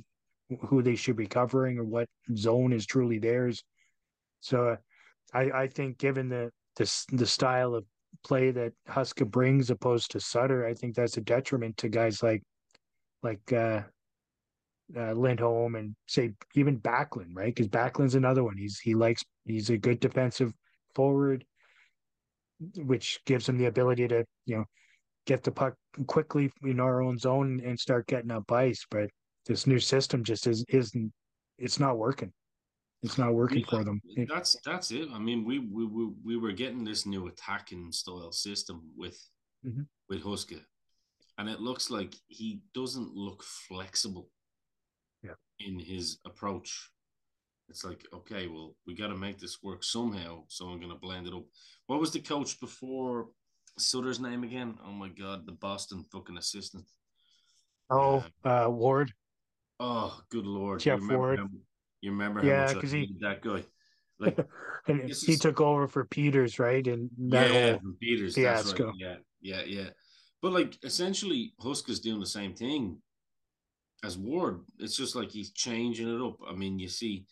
[0.60, 3.62] who they should be covering or what zone is truly theirs.
[4.40, 4.76] So
[5.34, 7.84] I I think given the this the style of
[8.24, 12.42] play that Huska brings opposed to Sutter, I think that's a detriment to guys like
[13.26, 13.82] like uh,
[14.96, 17.54] uh Lindholm and say even Backlund, right?
[17.54, 18.56] Because Backlund's another one.
[18.56, 20.52] He's he likes he's a good defensive
[20.94, 21.44] forward,
[22.76, 24.64] which gives him the ability to you know
[25.26, 25.74] get the puck
[26.06, 28.84] quickly in our own zone and start getting up ice.
[28.90, 29.10] But
[29.46, 31.12] this new system just is isn't
[31.58, 32.32] it's not working.
[33.02, 34.00] It's not working Yeah, for them.
[34.28, 35.08] That's that's it.
[35.12, 39.18] I mean, we we we, we were getting this new attacking style system with
[39.64, 39.86] Mhm.
[40.08, 40.60] with Huska,
[41.38, 44.30] and it looks like he doesn't look flexible.
[45.22, 45.32] Yeah.
[45.60, 46.90] In his approach,
[47.68, 50.44] it's like okay, well, we got to make this work somehow.
[50.48, 51.44] So I'm gonna blend it up.
[51.86, 53.28] What was the coach before
[53.78, 54.76] Sutter's name again?
[54.86, 56.84] Oh my god, the Boston fucking assistant.
[57.90, 59.12] oh, uh, Ward.
[59.78, 60.80] Oh, good lord!
[60.80, 61.38] Jeff you Ward.
[61.38, 61.48] How,
[62.00, 63.64] you remember how Yeah, much I 'cause he- that guy?
[64.18, 64.38] Like
[64.88, 66.86] and he is- took over for Peters, right?
[66.86, 68.34] And that yeah, whole Peters.
[68.34, 68.92] That's right.
[68.96, 69.88] Yeah, yeah, yeah.
[70.42, 72.98] But like essentially, Huska's doing the same thing
[74.04, 74.60] as Ward.
[74.78, 76.36] It's just like he's changing it up.
[76.48, 77.26] I mean, you see,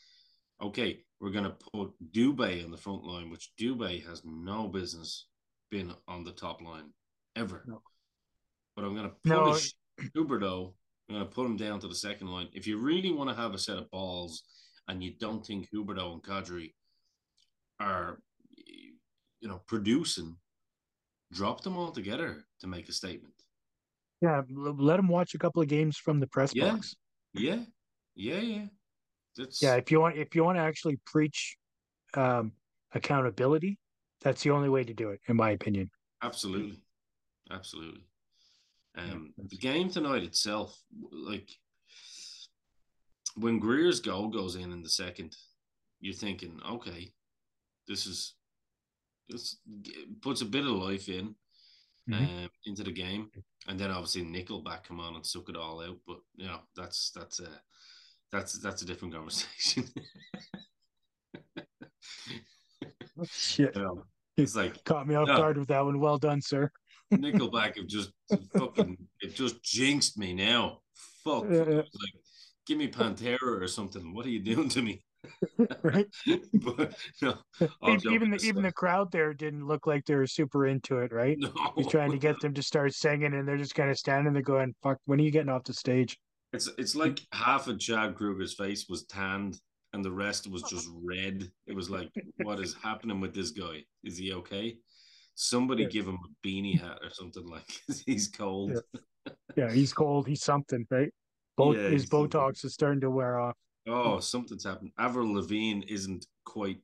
[0.60, 5.26] okay, we're gonna put Dubé on the front line, which Dubé has no business
[5.70, 6.92] being on the top line
[7.36, 7.64] ever.
[7.66, 7.82] No.
[8.74, 9.44] But I'm gonna No.
[9.44, 9.74] punish
[10.16, 10.74] Huberdeau.
[11.08, 12.48] I'm gonna put him down to the second line.
[12.52, 14.42] If you really want to have a set of balls
[14.88, 16.74] and you don't think Huberdeau and Kadri
[17.78, 18.22] are
[18.56, 20.36] you know producing,
[21.34, 23.34] drop them all together to make a statement.
[24.20, 26.72] yeah, let them watch a couple of games from the press Yeah.
[26.72, 26.94] box.
[27.34, 27.64] Yeah,
[28.14, 28.66] yeah, yeah.
[29.36, 31.58] That's Yeah, if you want if you want to actually preach
[32.14, 32.52] um
[32.92, 33.78] accountability,
[34.22, 35.90] that's the only way to do it, in my opinion.
[36.22, 36.80] absolutely,
[37.50, 38.04] absolutely.
[38.96, 40.80] Um, that's- the game tonight itself,
[41.10, 41.50] like
[43.34, 45.36] when Greer's goal goes in in the second,
[46.00, 47.12] you're thinking, okay,
[47.88, 48.34] this is
[49.28, 49.56] this
[50.20, 51.34] puts a bit of life in
[52.08, 52.44] Mhm.
[52.44, 53.30] um, into the game,
[53.66, 55.98] and then obviously Nickelback come on and suck it all out.
[56.06, 57.48] But you know, that's that's a
[58.30, 59.88] that's that's a different conversation.
[63.24, 63.74] Shit.
[63.76, 64.04] You know,
[64.36, 65.36] it's like Caught me off Yeah.
[65.36, 65.98] guard with that one.
[66.00, 66.70] Well done, sir.
[67.12, 68.10] Nickelback have just
[68.56, 70.80] fucking it just jinxed me now.
[71.22, 71.44] Fuck.
[71.48, 71.86] Like,
[72.66, 74.12] give me Pantera or something.
[74.14, 75.04] What are you doing to me?
[75.82, 76.06] Right?
[76.54, 77.38] but no,
[77.86, 81.12] Even even the, even the crowd there didn't look like they were super into it,
[81.12, 81.36] right?
[81.38, 81.52] no.
[81.76, 84.42] He's trying to get them to start singing, and they're just kind of standing there
[84.42, 86.18] going, "Fuck, when are you getting off the stage?"
[86.52, 89.60] It's it's like half of Chad Kroeger's face was tanned
[89.92, 91.50] and the rest was just red.
[91.66, 92.10] It was like,
[92.42, 93.84] what is happening with this guy?
[94.02, 94.76] Is he okay?
[95.36, 95.88] Somebody Yeah.
[95.88, 97.64] give him a beanie hat or something like
[98.06, 98.72] he's cold.
[98.72, 99.32] Yeah.
[99.56, 100.26] Yeah, he's cold.
[100.26, 101.12] He's something, right?
[101.56, 102.28] Both Yeah, his he's something.
[102.40, 103.56] Botox is starting to wear off.
[103.86, 104.92] Oh, something's happened.
[104.98, 106.78] Avril Lavigne isn't quite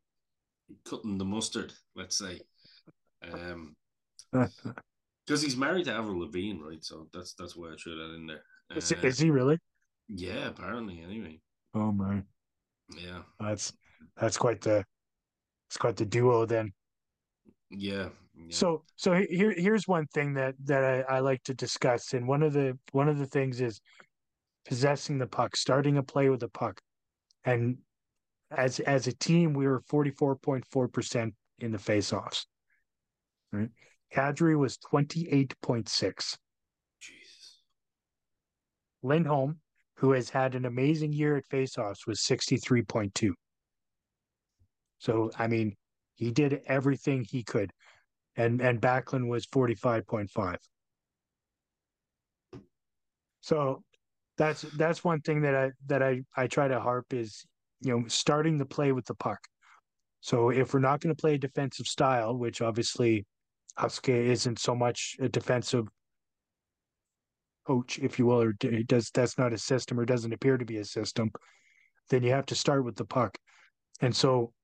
[0.85, 2.41] cutting the mustard, let's say.
[3.33, 3.75] Um
[5.27, 6.85] because he's married to Avril Lavigne, right?
[6.85, 8.43] So that's that's why I threw that in there.
[8.77, 9.59] is, Uh, is he really?
[10.09, 11.03] yeah, apparently.
[11.03, 11.41] Anyway,
[11.75, 12.23] Oh my,
[12.97, 13.23] yeah.
[13.39, 13.73] that's
[14.17, 14.85] that's quite the
[15.69, 16.73] it's quite the duo then.
[17.71, 18.09] Yeah.
[18.37, 18.47] yeah.
[18.51, 22.43] So so here here's one thing that that I, I like to discuss, and one
[22.43, 23.81] of the one of the things is
[24.67, 26.81] possessing the puck, starting a play with the puck,
[27.45, 27.79] and
[28.51, 32.47] as as a team, we were forty four point four percent in the faceoffs.
[33.53, 33.71] Right,
[34.15, 36.37] Kadri was twenty eight point six.
[37.01, 37.63] Jesus.
[39.03, 39.59] Lindholm,
[39.97, 43.35] who has had an amazing year at faceoffs, was sixty three point two.
[44.99, 45.77] So I mean,
[46.15, 47.73] he did everything he could,
[48.37, 50.59] and and Backlund was forty five point five.
[53.41, 53.83] So
[54.41, 57.45] that's that's one thing that I that I I try to harp is
[57.83, 59.39] you know starting the play with the puck.
[60.21, 63.27] So if we're not going to play a defensive style, which obviously
[63.79, 65.89] Huska isn't so much a defensive
[67.67, 70.79] coach, if you will, or does that's not a system or doesn't appear to be
[70.79, 71.31] a system,
[72.09, 73.37] then you have to start with the puck.
[74.01, 74.55] And so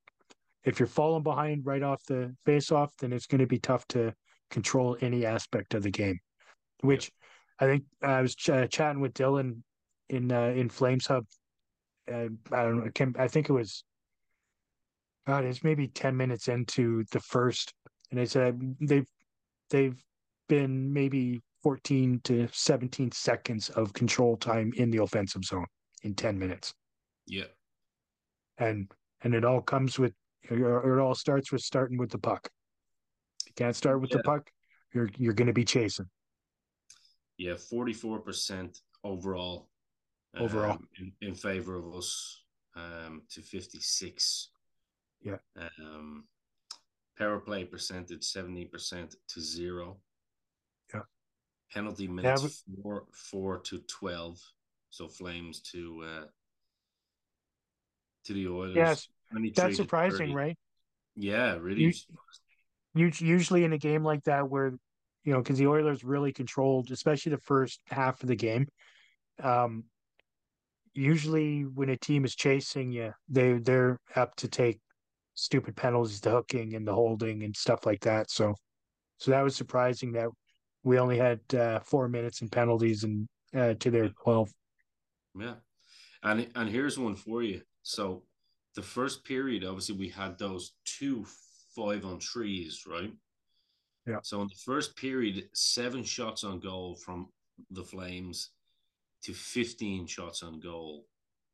[0.64, 3.86] if you're falling behind right off the face off, then it's going to be tough
[3.88, 4.14] to
[4.50, 6.18] control any aspect of the game.
[6.80, 7.12] Which
[7.58, 9.62] I think I was ch- uh, chatting with Dylan
[10.08, 11.24] in uh, in Flames Hub.
[12.10, 12.84] Uh, I don't know.
[12.86, 13.84] I can't- I think it was.
[15.26, 17.74] God, it's maybe ten minutes into the first,
[18.10, 19.08] and they said they've
[19.70, 20.00] they've
[20.48, 25.66] been maybe fourteen to seventeen seconds of control time in the offensive zone
[26.04, 26.72] in ten minutes
[27.26, 27.46] Yeah.
[28.58, 28.88] and
[29.22, 30.12] and it all comes with
[30.50, 32.48] or it all starts with starting with the puck.
[33.46, 34.48] You can't start with the puck,
[34.94, 36.06] you're you're going to be chasing.
[37.38, 37.54] Yeah.
[37.54, 39.68] 44% overall.
[40.38, 40.72] Overall.
[40.72, 42.42] um, in, in favor of us
[42.74, 44.50] um, to 56.
[45.22, 45.36] Yeah.
[45.80, 46.24] Um,
[47.18, 49.96] power play percentage 70% to zero.
[50.94, 51.00] Yeah.
[51.72, 54.40] Penalty minutes but- four four to twelve.
[54.90, 56.24] So Flames to uh
[58.24, 58.76] to the Oilers.
[58.76, 59.08] Yes,
[59.54, 60.56] that's surprising, right?
[61.16, 61.94] Yeah, really.
[62.94, 64.72] Usually in a game like that, where
[65.24, 68.68] you know, because the Oilers really controlled, especially the first half of the game.
[69.42, 69.84] Um,
[70.96, 74.80] usually when a team is chasing you, they they're apt to take
[75.34, 78.30] stupid penalties, the hooking and the holding and stuff like that.
[78.30, 78.54] So,
[79.18, 80.28] so that was surprising that
[80.82, 84.50] we only had uh, four minutes in penalties and uh, to their twelve.
[85.38, 85.54] Yeah.
[86.22, 87.60] And and here's one for you.
[87.82, 88.22] So
[88.74, 91.26] the first period, obviously, we had those two
[91.74, 93.12] five on trees, right?
[94.06, 94.20] Yeah.
[94.22, 97.28] So in the first period, seven shots on goal from
[97.70, 98.50] the Flames
[99.26, 101.08] to 15 shots on goal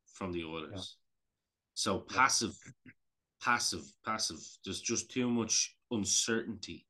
[0.05, 0.97] from the Oilers.
[1.73, 2.15] So Yeah.
[2.15, 2.55] passive,
[3.41, 4.37] passive, passive.
[4.63, 6.85] There's just too much uncertainty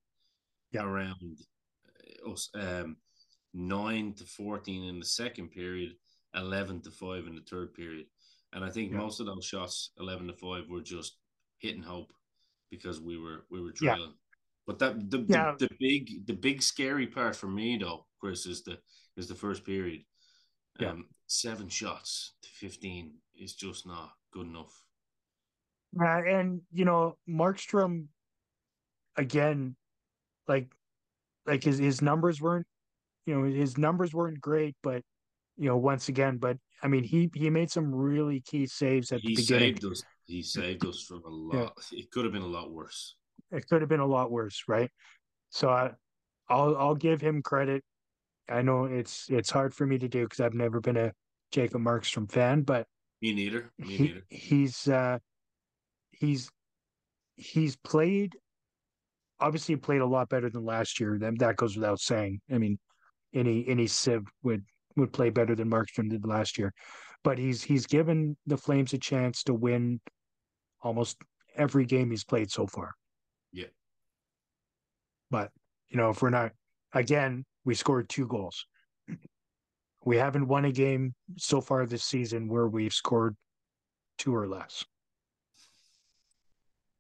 [0.72, 0.84] Yeah.
[0.84, 1.40] around
[2.26, 2.50] uh, us.
[2.54, 2.98] Um,
[3.54, 5.98] nine to 14 in the second period,
[6.34, 8.08] 11 to 5 in the third period.
[8.52, 8.98] And I think Yeah.
[8.98, 11.18] most of those shots, 11 to 5, were just
[11.60, 12.12] hitting hope
[12.70, 13.96] because we were we were Yeah.
[13.96, 14.18] trailing.
[14.66, 15.56] But that the, Yeah.
[15.58, 18.82] the the big the big scary part for me though, Chris, is the
[19.16, 20.06] is the first period.
[20.80, 20.92] Yeah.
[20.92, 24.74] Um, seven shots to 15 is just not good enough.
[26.00, 28.08] Uh, and you know, Markstrom
[29.16, 29.76] again,
[30.48, 30.72] like
[31.46, 32.66] like his his numbers weren't,
[33.26, 35.04] you know, his numbers weren't great, but
[35.58, 39.22] you know, once again, but I mean, he he made some really key saves at
[39.22, 39.76] He the beginning.
[39.76, 40.04] saved us.
[40.26, 41.74] He saved us from a lot.
[41.92, 43.16] It could have been a lot worse.
[43.52, 44.90] It could have been a lot worse, right?
[45.52, 45.92] So I,
[46.50, 47.84] I'll I'll give him credit.
[48.50, 51.14] I know it's it's hard for me to do because I've never been a
[51.52, 52.88] Jacob Markstrom fan, but
[53.22, 53.72] Me neither.
[53.78, 54.22] Me he, neither.
[54.30, 55.20] he's uh
[56.12, 56.50] he's
[57.36, 58.38] he's played
[59.40, 62.58] obviously he played a lot better than last year then that goes without saying i
[62.60, 62.78] mean
[63.34, 64.64] any any civ would
[64.96, 66.72] would play better than markstrom did last year
[67.24, 70.00] but he's he's given the flames a chance to win
[70.84, 71.18] almost
[71.56, 72.94] every game he's played so far
[73.52, 73.66] Yeah.
[75.32, 75.50] but
[75.90, 76.52] you know if we're not
[76.94, 78.66] again we scored two goals
[80.06, 83.36] we haven't won a game so far this season where we've scored
[84.18, 84.84] two or less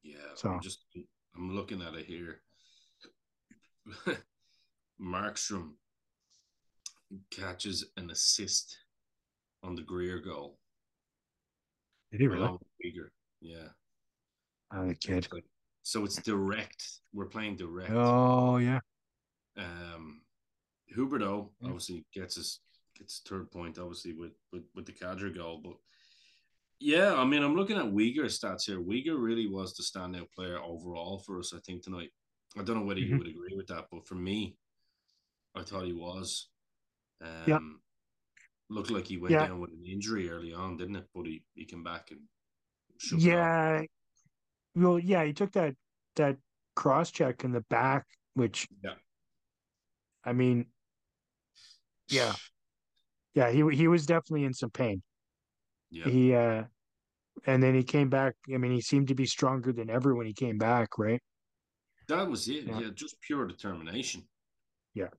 [0.03, 0.79] Yeah, So- I'm just
[1.35, 2.41] I'm looking at it here.
[5.01, 5.71] Markstrom
[7.31, 8.77] catches an assist
[9.63, 10.57] on the Greer goal.
[12.11, 12.57] did he really.
[13.41, 13.67] Yeah.
[14.73, 15.27] oh the kid
[15.83, 16.85] So it's direct.
[17.13, 17.91] We're playing direct.
[17.91, 18.79] oh yeah
[19.57, 20.21] Um
[20.95, 21.67] Huberdeau Yeah.
[21.67, 22.59] obviously gets his
[22.97, 25.77] gets third point obviously with with, with the Kadri goal, but
[26.79, 28.79] yeah, I mean I'm looking at Weegar stats here.
[28.81, 32.09] Weegar really was the standout player overall for us, I think, tonight.
[32.57, 33.17] I don't know whether you Mhm.
[33.19, 34.57] would agree with that, but for me,
[35.55, 36.49] I thought he was.
[37.21, 37.59] Um Yeah.
[38.69, 39.47] looked like he went Yeah.
[39.47, 41.09] down with an injury early on, didn't it?
[41.13, 42.27] But he, he came back and
[42.97, 43.27] shook it off.
[43.27, 43.85] Yeah.
[44.75, 45.75] Well, yeah, he took that
[46.15, 46.37] that
[46.75, 48.95] cross check in the back, which Yeah.
[50.23, 50.72] I mean,
[52.09, 52.33] yeah,
[53.33, 55.01] yeah, he he was definitely in some pain.
[55.89, 56.05] Yeah.
[56.05, 56.63] He uh,
[57.45, 58.35] and then he came back.
[58.53, 61.21] I mean, he seemed to be stronger than ever when he came back, right?
[62.07, 62.65] That was it.
[62.65, 62.79] Yeah.
[62.79, 64.23] Yeah, just pure determination.
[64.93, 65.09] Yeah.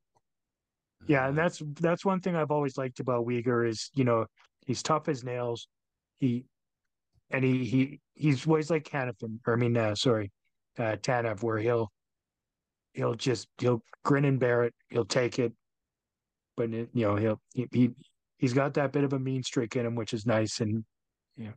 [1.06, 4.26] Yeah, and Uh, that's that's one thing I've always liked about Weegar is you know
[4.66, 5.68] he's tough as nails.
[6.18, 6.46] He
[7.30, 10.32] and he he he's always like Canifin, or I mean, uh, sorry,
[10.78, 11.92] uh, Tanev, where he'll
[12.92, 14.74] he'll just he'll grin and bear it.
[14.88, 15.52] He'll take it,
[16.56, 17.90] but you know he'll he, he
[18.38, 20.60] he's got that bit of a mean streak in him, which is nice.
[20.60, 20.84] And
[21.36, 21.52] yeah,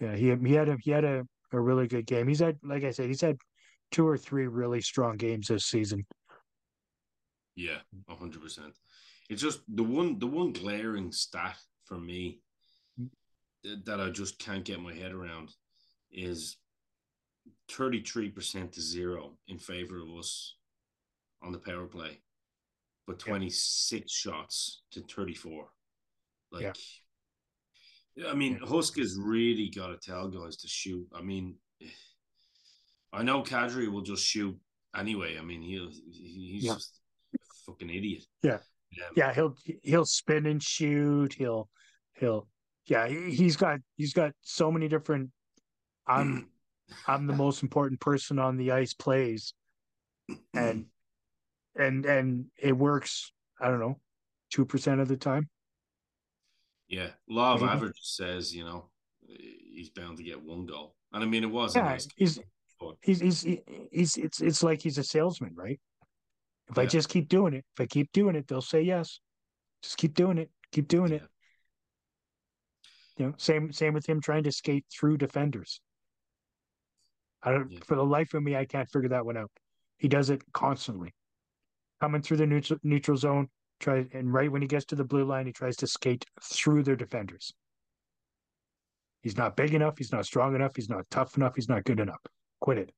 [0.00, 2.28] yeah, he he had a he had a, a really good game.
[2.28, 3.36] He's had like I said, he's had
[3.90, 6.04] two or three really strong games this season.
[7.56, 8.74] Yeah, hundred percent.
[9.28, 12.40] It's just the one the one glaring stat for me
[13.84, 15.50] that I just can't get my head around
[16.10, 16.56] is
[17.70, 20.56] thirty three percent to zero in favor of us
[21.42, 22.18] on the power play,
[23.10, 25.66] but twenty six shots to thirty four.
[26.52, 26.76] Like,
[28.28, 31.06] I mean, Husk has really got to tell guys to shoot.
[31.14, 31.56] I mean,
[33.12, 34.56] I know Kadri will just shoot
[34.96, 35.38] anyway.
[35.38, 36.74] I mean, he'll he's Yeah.
[36.74, 37.00] just
[37.34, 38.24] a fucking idiot.
[38.42, 38.54] Yeah.
[38.54, 38.60] Um,
[39.16, 41.32] Yeah, he'll he'll spin and shoot.
[41.34, 41.68] He'll
[42.14, 42.46] he'll
[42.86, 43.08] yeah.
[43.08, 45.30] he- He's got he's got so many different.
[46.06, 46.48] I'm
[47.08, 49.54] I'm the most important person on the ice plays,
[50.54, 50.86] and
[51.80, 53.32] and and it works.
[53.60, 53.98] I don't know,
[54.50, 55.48] two percent of the time.
[56.88, 57.72] Yeah, law of Maybe.
[57.72, 58.90] average says you know
[59.26, 62.38] he's bound to get one goal, and I mean it was a Yeah, nice he's
[62.78, 63.42] but he's he's
[63.92, 65.80] he's it's it's like he's a salesman, right?
[66.68, 69.20] If I just keep doing it, if I keep doing it, they'll say yes.
[69.82, 71.22] Just keep doing it, keep doing it.
[73.18, 75.80] You know, same same with him trying to skate through defenders.
[77.42, 77.80] I don't Yeah.
[77.86, 79.50] for the life of me, I can't figure that one out.
[79.98, 81.14] He does it constantly.
[82.00, 83.48] Coming through the neutral neutral zone,
[83.78, 86.82] try and right when he gets to the blue line, he tries to skate through
[86.82, 87.52] their defenders.
[89.22, 92.00] He's not big enough, he's not strong enough, he's not tough enough, he's not good
[92.00, 92.20] enough.
[92.60, 92.92] Quit it.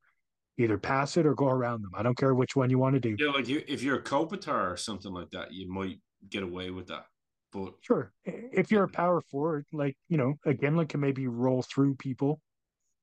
[0.59, 1.91] Either pass it or go around them.
[1.97, 3.17] I don't care which one you want to do.
[3.19, 5.99] yeah, like you, if you're a Kopitar or something like that, you might
[6.29, 7.07] get away with that.
[7.53, 8.13] But Sure.
[8.25, 12.41] If you're a power forward, like, you know, a Gimlin can maybe roll through people,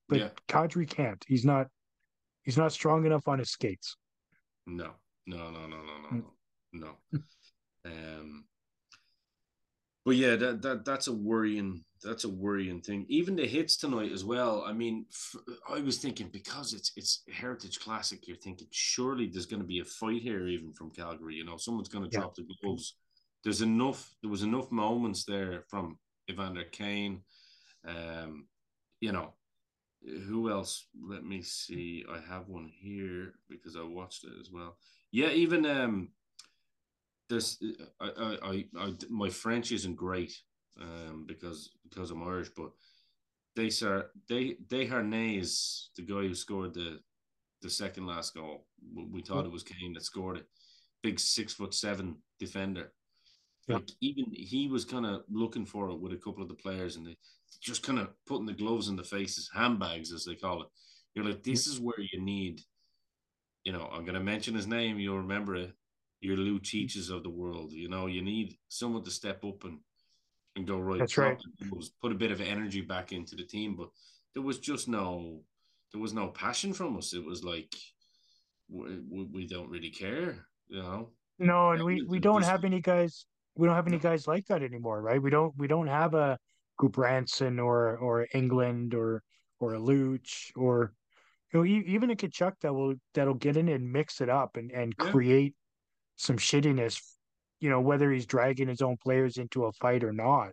[0.07, 0.29] but Yeah.
[0.47, 1.23] Kadri can't.
[1.27, 1.67] He's not
[2.43, 3.97] he's not strong enough on his skates.
[4.65, 4.93] no,
[5.25, 6.23] no, no, no, no, no, Mm.
[6.73, 7.21] no, no.
[7.85, 8.45] um,
[10.05, 13.05] but yeah, that that that's a worrying that's a worrying thing.
[13.09, 14.63] Even the hits tonight as well.
[14.65, 15.35] I mean, f-
[15.69, 19.79] I was thinking because it's it's Heritage Classic, you're thinking surely there's going to be
[19.79, 21.35] a fight here, even from Calgary.
[21.35, 22.21] You know, someone's going to Yeah.
[22.21, 22.95] drop the gloves.
[23.43, 24.15] There's enough.
[24.21, 25.99] There was enough moments there from
[26.29, 27.23] Evander Kane.
[27.85, 28.47] Um,
[29.01, 29.33] you know,
[30.03, 30.87] who else?
[31.01, 32.05] Let me see.
[32.09, 34.77] I have one here because I watched it as well.
[35.11, 36.09] Yeah, even um,
[37.29, 37.57] there's
[37.99, 40.33] I I I, I my French isn't great
[40.79, 42.71] um because because I'm Irish, but
[43.55, 46.99] they sir they they Harnais, the guy who scored the
[47.61, 48.65] the second last goal.
[48.95, 50.45] We we thought it was Kane that scored it.
[51.01, 52.93] Big six foot seven defender.
[53.67, 53.75] Yeah.
[53.75, 56.95] Like even he was kind of looking for it with a couple of the players,
[56.95, 57.17] and they
[57.61, 60.67] just kind of putting the gloves in the faces, handbags as they call it.
[61.13, 62.61] You're like, this is where you need,
[63.63, 65.73] you know, I'm gonna mention his name, you'll remember it.
[66.21, 66.63] Your Lou mm-hmm.
[66.63, 67.71] Cheeches of the world.
[67.71, 69.79] You know, you need someone to step up and
[70.55, 70.99] and go right.
[70.99, 71.37] That's right.
[71.69, 73.89] gloves, Put a bit of energy back into the team, but
[74.33, 75.41] there was just no,
[75.91, 77.13] there was no passion from us.
[77.13, 77.73] It was like
[78.69, 81.09] we, we, we don't really care, you know.
[81.37, 84.63] No, and we we don't have any guys we don't have any guys like that
[84.63, 85.21] anymore, right?
[85.21, 86.37] We don't we don't have a
[86.79, 89.23] Gudbranson or or Engelland or
[89.59, 90.93] or a Luch or
[91.53, 94.71] you know even a Tkachuk that will that'll get in and mix it up and
[94.71, 95.11] and Yeah.
[95.11, 95.55] create
[96.15, 97.01] some shittiness,
[97.59, 100.51] you know, whether he's dragging his own players into a fight or not.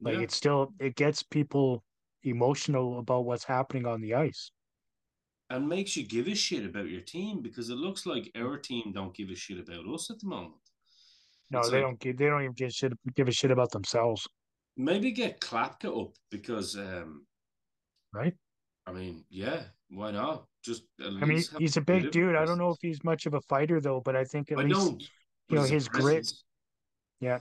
[0.00, 0.20] Like Yeah.
[0.22, 1.82] it's still it gets people
[2.22, 4.50] emotional about what's happening on the ice.
[5.52, 8.92] and makes you give a shit about your team because it looks like our team
[8.92, 10.54] don't give a shit about us at the moment.
[11.50, 13.72] No, It's they like- don't give they don't even give shit give a shit about
[13.72, 14.28] themselves,
[14.76, 17.26] Maybe get Klapka up because, um,
[18.12, 18.34] right?
[18.90, 20.44] I mean, yeah, why not?
[20.62, 22.36] Just at I mean, he's a big dude.
[22.36, 24.62] I don't know if he's much of a fighter though, but I think at I
[24.62, 24.92] least
[25.48, 26.32] you know his grit.
[27.20, 27.40] Yeah,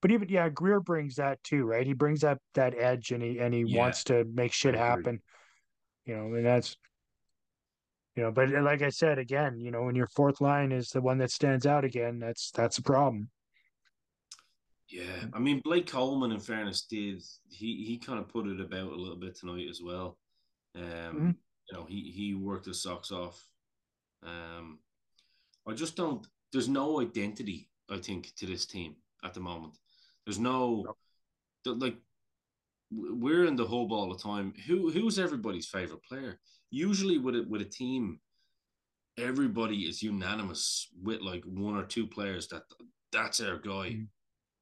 [0.00, 1.86] But even yeah, Greer brings that too, right?
[1.86, 5.20] He brings that that edge, and he and he Yeah, wants to make shit happen.
[6.06, 6.76] You know, and that's
[8.16, 8.30] you know.
[8.30, 11.30] But like I said again, you know, when your fourth line is the one that
[11.30, 13.30] stands out again, that's that's a problem.
[14.88, 18.92] Yeah, I mean Blake Coleman, in fairness, did he he kind of put it about
[18.92, 20.18] a little bit tonight as well.
[20.74, 21.36] Um, Mhm.
[21.68, 23.48] you know, he he worked his socks off.
[24.22, 24.78] Um,
[25.66, 26.26] I just don't.
[26.52, 27.68] There's no identity.
[27.88, 29.78] I think to this team at the moment.
[30.24, 30.96] There's no,
[31.66, 31.72] no.
[31.72, 31.98] like
[32.90, 34.54] we're in the hub all the time.
[34.66, 36.40] Who who's everybody's favorite player?
[36.70, 38.20] Usually with a, with a team,
[39.18, 42.62] everybody is unanimous with like one or two players that
[43.12, 44.06] that's our guy, mm.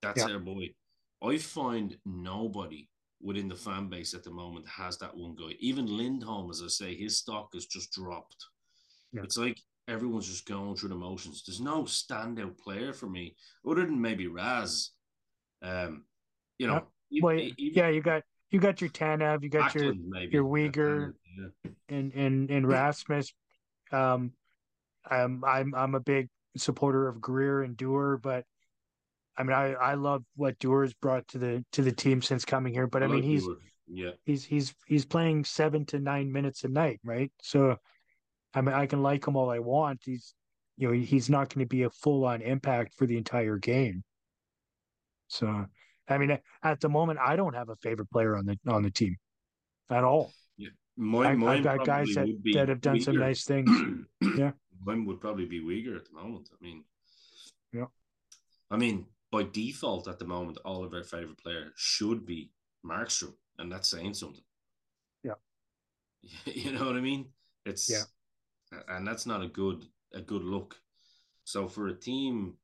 [0.03, 0.35] that's yeah.
[0.35, 0.75] our boy.
[1.23, 2.89] I find nobody
[3.23, 5.55] within the fan base at the moment has that one guy.
[5.61, 8.47] Even Lindholm, as I say, his stock has just dropped.
[9.13, 9.23] Yeah.
[9.23, 9.59] It's like
[9.89, 11.43] everyone's just going through the motions.
[11.45, 13.35] There's no standout player for me,
[13.69, 14.91] other than maybe Raz.
[15.63, 16.05] Um,
[16.59, 17.21] you know, yeah.
[17.23, 20.33] well, even, yeah, you got you got your Tanev, you got your maybe.
[20.33, 21.71] your Weegar, yeah.
[21.89, 23.33] and and and Rasmus.
[23.93, 24.33] Um,
[25.09, 28.45] I'm I'm I'm a big supporter of Greer and Duehr, but
[29.41, 32.75] I mean, I, I love what Duehr's brought to the to the team since coming
[32.75, 32.87] here.
[32.87, 33.57] But I, I mean, he's Dewar.
[33.89, 37.33] yeah he's he's he's playing seven to nine minutes a night, right?
[37.41, 37.77] So,
[38.53, 40.03] I mean, I can like him all I want.
[40.05, 40.35] He's
[40.77, 44.05] you know he's not going to be a full on impact for the entire game.
[45.29, 45.65] So,
[46.07, 48.91] I mean, at the moment, I don't have a favorite player on the on the
[48.91, 49.17] team
[49.89, 50.33] at all.
[50.59, 50.69] Yeah,
[50.99, 53.05] mine, I, have got guys that, that have done Weegar.
[53.05, 53.71] some nice things.
[54.37, 54.51] yeah,
[54.85, 56.51] mine would probably be Weegar at the moment.
[56.53, 56.85] I mean,
[57.73, 57.87] yeah,
[58.71, 62.51] I mean, by default at the moment, all of our favorite player should be
[62.85, 64.45] Markstrom, and that's saying something.
[65.23, 65.35] Yeah,
[66.45, 67.27] you know what I mean.
[67.67, 70.77] It's yeah, and that's not a good a good look.
[71.45, 72.55] So for a team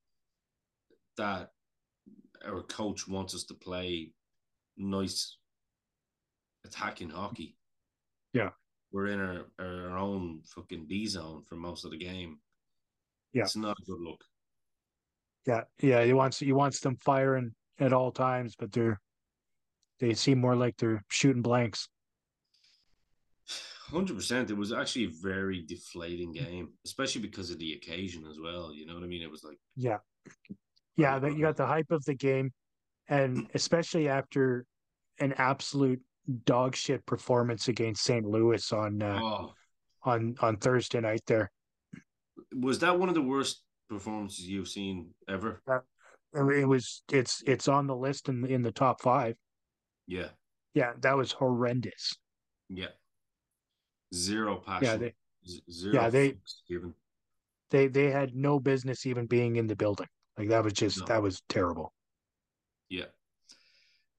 [1.17, 1.53] that
[2.47, 4.13] our coach wants us to play
[4.77, 5.37] nice
[6.65, 7.57] attacking hockey.
[8.33, 8.51] Yeah.
[8.93, 12.39] We're in our, our own fucking D zone for most of the game.
[13.33, 13.43] Yeah.
[13.43, 14.25] It's not a good look.
[15.47, 16.05] Yeah, yeah.
[16.05, 19.01] He wants he wants them firing at all times, but they're
[20.01, 21.89] they seem more like they're shooting blanks.
[23.91, 24.51] Hundred percent.
[24.51, 28.75] It was actually a very deflating game, especially because of the occasion as well.
[28.75, 29.23] You know what I mean?
[29.23, 29.99] It was like yeah,
[30.97, 31.21] yeah.
[31.21, 32.53] That you got the hype of the game,
[33.09, 34.67] and especially after
[35.21, 36.03] an absolute
[36.45, 38.27] dog shit performance against St.
[38.27, 39.55] Louis on uh, oh.
[40.03, 41.23] on on Thursday night.
[41.29, 41.53] There
[42.53, 45.63] was that one of the worst performances you've seen ever?
[46.35, 47.03] it was.
[47.11, 49.37] It's it's on the list in in the top five.
[50.07, 50.29] Yeah.
[50.75, 52.15] Yeah, that was horrendous.
[52.69, 52.89] Yeah.
[54.15, 54.85] Zero passion.
[54.85, 55.15] Yeah, they,
[55.71, 55.95] zero.
[55.95, 56.35] Yeah, they
[56.69, 56.95] given.
[57.71, 60.07] They they had no business even being in the building.
[60.39, 61.07] Like that was just no.
[61.07, 61.93] that was terrible.
[62.89, 63.07] Yeah.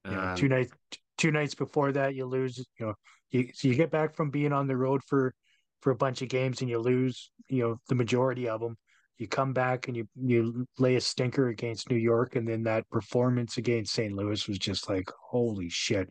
[0.04, 0.72] Um, two nights
[1.16, 2.58] two nights before that you lose.
[2.78, 2.94] You know,
[3.30, 5.34] you so you get back from being on the road for
[5.80, 7.30] for a bunch of games and you lose.
[7.48, 8.76] You know, the majority of them
[9.18, 12.88] you come back and you you lay a stinker against New York, and then that
[12.90, 14.12] performance against St.
[14.12, 16.08] Louis was just like, holy shit!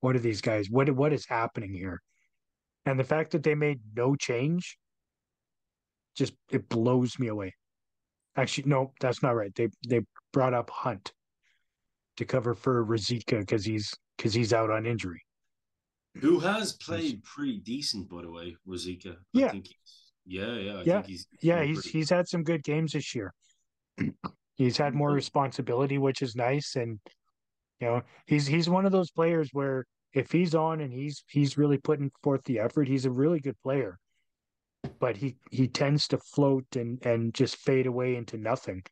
[0.00, 0.70] What are these guys?
[0.70, 2.00] What what is happening here?
[2.86, 4.78] And the fact that they made no change,
[6.16, 7.54] just it blows me away.
[8.36, 9.54] Actually, no, that's not right.
[9.54, 10.00] They they
[10.32, 11.12] brought up Hunt
[12.16, 15.22] to cover for Ruzicka because he's because he's out on injury.
[16.20, 18.56] Who has played pretty decent, by the way.
[19.32, 19.46] Yeah.
[19.46, 19.68] I think
[20.26, 21.62] yeah, yeah, I yeah, he's, yeah.
[21.62, 21.98] He's pretty...
[21.98, 23.32] he's had some good games this year.
[24.54, 26.98] he's had more responsibility, which is nice, and
[27.80, 31.58] you know he's he's one of those players where if he's on and he's he's
[31.58, 33.98] really putting forth the effort, he's a really good player.
[34.98, 38.82] But he he tends to float and and just fade away into nothing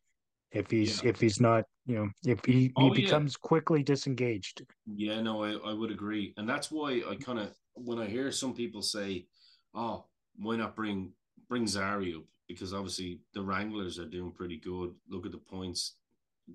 [0.51, 1.09] if he's yeah.
[1.09, 3.47] if he's not you know if he, he oh, becomes yeah.
[3.47, 7.99] quickly disengaged yeah no I, I would agree and that's why i kind of when
[7.99, 9.25] i hear some people say
[9.73, 10.05] oh
[10.37, 11.13] why not bring
[11.51, 14.93] bring Zary up because obviously the Wranglers are doing pretty good.
[15.09, 15.95] Look at the points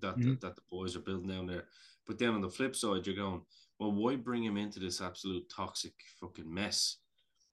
[0.01, 0.31] that, mm-hmm.
[0.31, 1.65] that, that the boys are building down there.
[2.07, 3.43] But then on the flip side, you're going,
[3.79, 6.97] well, why bring him into this absolute toxic fucking mess?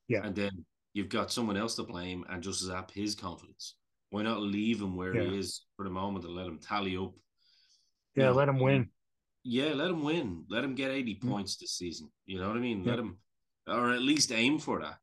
[0.07, 0.21] Yeah.
[0.23, 0.63] And then
[0.93, 3.75] you've got someone else to blame and just zap his confidence.
[4.09, 5.29] Why not leave him where yeah.
[5.29, 7.11] he is for the moment and let him tally up?
[8.15, 8.87] Yeah, you know, let him win.
[9.43, 10.45] Yeah, let him win.
[10.49, 11.29] Let him get 80 mm-hmm.
[11.29, 12.09] points this season.
[12.25, 12.85] You know what I mean?
[12.85, 12.91] Yeah.
[12.91, 13.17] Let him,
[13.67, 14.97] or at least aim for that.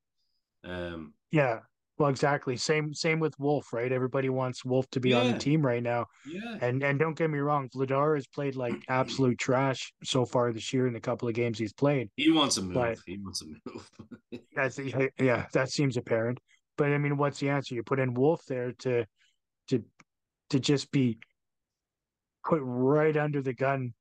[0.64, 1.60] Um, yeah,
[2.00, 2.56] well, exactly.
[2.56, 3.92] Same same with Wolf, right?
[3.92, 5.18] Everybody wants Wolf to be yeah.
[5.18, 6.06] on the team right now.
[6.26, 6.56] Yeah.
[6.62, 10.72] And and don't get me wrong, Vladar has played like absolute trash so far this
[10.72, 12.08] year in the couple of games he's played.
[12.16, 12.72] He wants a move.
[12.72, 13.90] But, he wants a move.
[14.56, 14.80] that's
[15.20, 16.40] yeah, that seems apparent.
[16.78, 17.74] But I mean, what's the answer?
[17.74, 19.04] You put in Wolf there to
[19.68, 19.84] to
[20.48, 21.18] to just be
[22.46, 23.92] put right under the gun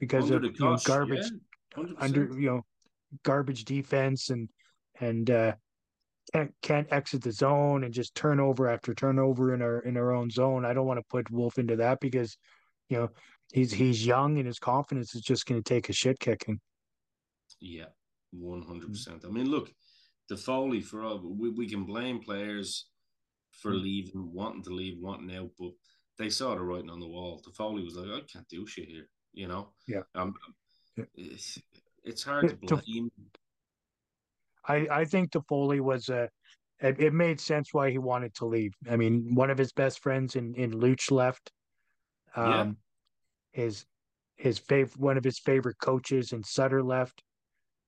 [0.00, 1.30] because under of you know, garbage
[1.78, 2.62] yeah, under you know
[3.22, 4.48] garbage defense and
[4.98, 5.52] and uh
[6.32, 10.30] can't can't exit the zone and just turnover after turnover in our in our own
[10.30, 10.64] zone.
[10.64, 12.36] I don't want to put Wolf into that because,
[12.88, 13.08] you know,
[13.52, 16.60] he's he's young and his confidence is just going to take a shit kicking.
[17.60, 17.86] Yeah,
[18.32, 19.24] one hundred percent.
[19.24, 19.70] I mean, look,
[20.28, 22.86] the Foley for all we, we can blame players
[23.52, 23.82] for Mm.
[23.82, 25.70] leaving, wanting to leave, wanting out, but
[26.18, 27.40] they saw the writing on the wall.
[27.42, 29.72] Toffoli was like, I can't do shit here, you know.
[29.86, 30.02] Yeah.
[30.14, 30.34] Um,
[30.96, 31.04] Yeah.
[31.14, 31.58] it's,
[32.04, 33.10] it's hard To- blame.
[34.68, 36.28] I, I think Foley was a.
[36.80, 38.72] It, it made sense why he wanted to leave.
[38.90, 41.50] I mean, one of his best friends in in Luch left.
[42.34, 42.72] Um, Yeah.
[43.52, 43.86] his
[44.36, 47.22] his favorite one of his favorite coaches in Sutter left,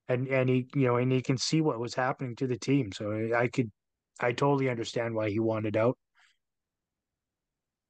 [0.08, 2.90] and and he you know and he can see what was happening to the team.
[2.92, 3.70] So I, I could,
[4.20, 5.98] I totally understand why he wanted out.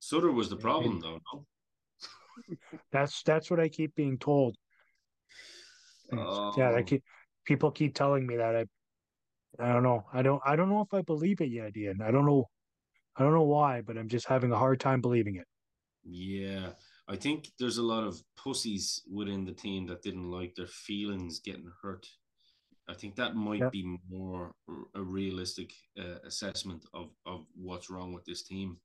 [0.00, 1.20] Sutter was the problem, and- though.
[1.32, 1.44] No?
[2.92, 4.56] That's that's what I keep being told.
[6.10, 6.82] Yeah, I Oh.
[6.84, 7.04] keep
[7.44, 8.56] people keep telling me that.
[8.56, 8.64] I
[9.58, 10.04] I don't know.
[10.12, 12.00] I don't I don't know if I believe it yet, Ian.
[12.02, 12.48] I don't know.
[13.16, 15.46] I don't know why, but I'm just having a hard time believing it.
[16.04, 16.70] Yeah,
[17.08, 21.40] I think there's a lot of pussies within the team that didn't like their feelings
[21.40, 22.06] getting hurt.
[22.88, 23.70] I think that might Yeah.
[23.70, 24.54] be more
[24.94, 28.78] a realistic uh, assessment of of what's wrong with this team.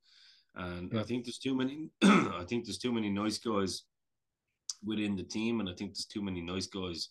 [0.55, 1.89] And I think there's too many.
[2.03, 3.83] I think there's too many nice guys
[4.83, 7.09] within the team, and I think there's too many nice guys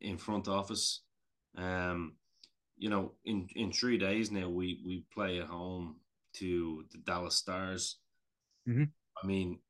[0.00, 1.02] in front office.
[1.56, 2.16] Um,
[2.82, 6.00] you know, in in three days now, we we play at home
[6.34, 8.00] to the Dallas Stars.
[8.68, 8.90] Mhm.
[9.22, 9.60] I mean,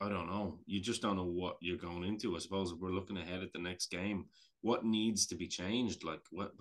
[0.00, 0.60] I don't know.
[0.64, 2.36] You just don't know what you're going into.
[2.36, 4.26] I suppose if we're looking ahead at the next game,
[4.60, 6.04] what needs to be changed?
[6.04, 6.52] Like what?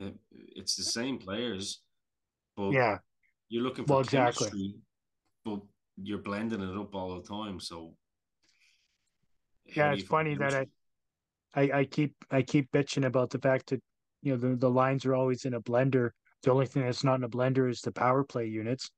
[0.00, 1.82] uh, It's the same players,
[2.56, 2.98] but Yeah,
[3.48, 4.76] you're looking for Well, exactly.
[5.44, 5.60] but
[5.96, 7.58] you're blending it up all the time.
[7.58, 7.96] So
[9.76, 9.92] yeah.
[9.94, 10.66] It's funny that I.
[11.56, 13.82] I I keep I keep bitching about the fact that
[14.24, 16.10] you know the the lines are always in a blender.
[16.42, 18.90] The only thing that's not in a blender is the power play units.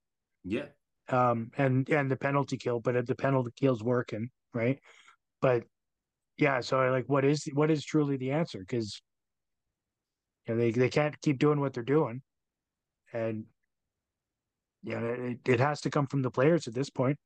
[0.44, 0.66] yeah,
[1.08, 4.80] um and and the penalty kill but if the penalty kill's working right?
[5.42, 5.64] But
[6.38, 8.60] yeah so I like what is what is truly the answer?
[8.60, 9.02] Because
[10.46, 12.22] you know they, they can't keep doing what they're doing.
[13.12, 13.46] And
[14.82, 17.18] yeah it, it has to come from the players at this point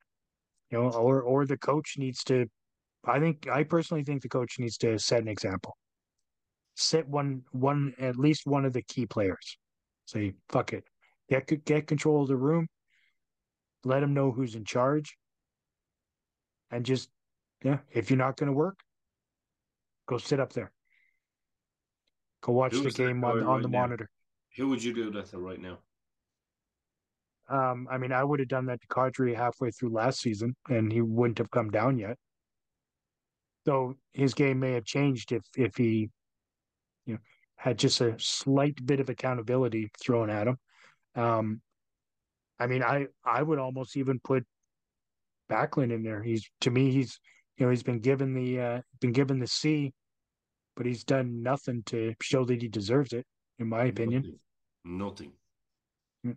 [0.71, 2.47] you know or or the coach needs to
[3.07, 5.77] i think i personally think the coach needs to set an example
[6.81, 9.59] sit one one at least one of the key players.
[10.07, 10.85] Say fuck it.
[11.29, 12.67] Get get control of the room.
[13.85, 15.17] Let them know who's in charge.
[16.71, 17.09] And just
[17.65, 18.79] yeah if you're not going to work
[20.07, 20.73] go sit up there.
[22.43, 23.81] Go watch the Who's game on, on right the now?
[23.83, 24.09] monitor.
[24.57, 25.79] Who would you do that to right now?
[27.49, 30.93] um i mean i would have done that to Kadri halfway through last season and
[30.93, 32.17] he wouldn't have come down yet.
[33.67, 36.11] So his game may have changed if if he
[37.11, 37.21] you know
[37.57, 40.57] had just a slight bit of accountability thrown at him
[41.15, 41.61] um
[42.59, 44.45] i mean i i would almost even put
[45.51, 47.19] Backlund in there he's to me he's
[47.57, 49.93] you know he's been given the uh been given the C
[50.77, 53.27] but he's done nothing to show that he deserves it
[53.59, 54.39] in my opinion
[54.85, 55.33] Nothing.
[56.27, 56.37] Mm.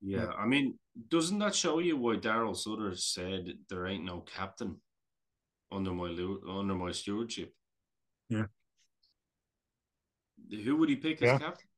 [0.00, 0.78] Yeah, I mean,
[1.08, 4.76] doesn't that show you why Daryl Sutter said there ain't no captain
[5.72, 6.08] under my
[6.48, 7.52] under my stewardship?
[8.28, 8.46] Yeah.
[10.64, 11.38] Who would he pick as Yeah.
[11.38, 11.68] captain?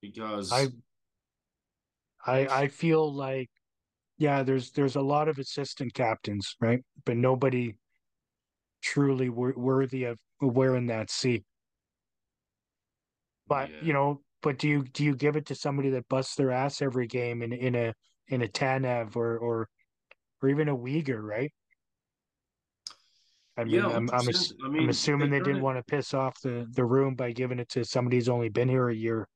[0.00, 0.68] Because I
[2.26, 3.50] I I feel like
[4.18, 6.84] yeah, there's there's a lot of assistant captains, right?
[7.04, 7.74] But nobody
[8.82, 11.44] truly wor- worthy of wearing that seat.
[13.46, 13.86] But Yeah.
[13.86, 16.82] you know, but do you do you give it to somebody that busts their ass
[16.82, 17.94] every game in in a
[18.28, 19.68] in a Tanev or or
[20.42, 21.52] or even a Weegar, right?
[23.56, 25.82] I mean, yeah, I'm I'm, ass- I mean, I'm assuming they didn't it- want to
[25.82, 28.94] piss off the the room by giving it to somebody who's only been here a
[28.94, 29.28] year.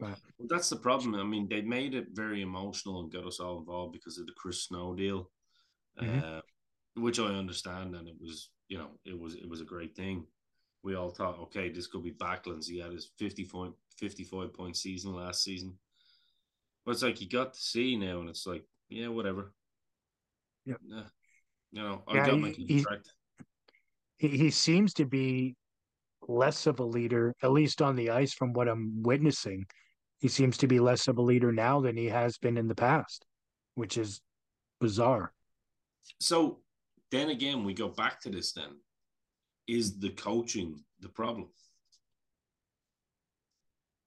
[0.00, 0.16] Well,
[0.48, 1.14] that's the problem.
[1.14, 4.32] I mean, they made it very emotional and got us all involved because of the
[4.36, 5.30] Chris Snow deal,
[6.00, 6.22] Mhm.
[6.22, 6.42] uh,
[6.96, 10.26] which I understand, and it was, you know, it was it was a great thing.
[10.82, 12.68] We all thought, okay, this could be Backlund's.
[12.68, 15.78] He had his 50 point, 55 point season last season,
[16.84, 19.52] but it's like you got to see now, and it's like, yeah, whatever.
[20.66, 20.80] Yep.
[20.84, 21.04] Nah.
[21.74, 23.12] You know, I Yeah, got my he- he- contract.
[24.18, 25.56] he, he seems to be
[26.28, 29.66] less of a leader, at least on the ice from what I'm witnessing.
[30.20, 32.76] He seems to be less of a leader now than he has been in the
[32.76, 33.26] past,
[33.74, 34.20] which is
[34.80, 35.32] bizarre.
[36.20, 36.60] So
[37.10, 38.52] then again, we go back to this.
[38.52, 38.78] Then
[39.66, 41.48] is the coaching the problem?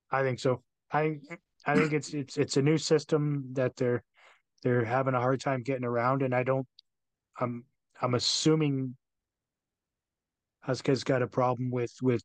[0.10, 0.64] I think so.
[0.94, 1.20] I
[1.66, 4.04] I think it's it's it's a new system that they're
[4.64, 6.66] they're having a hard time getting around, and I don't.
[7.40, 7.64] I'm
[8.02, 8.96] I'm assuming
[10.68, 12.24] Huska's got a problem with with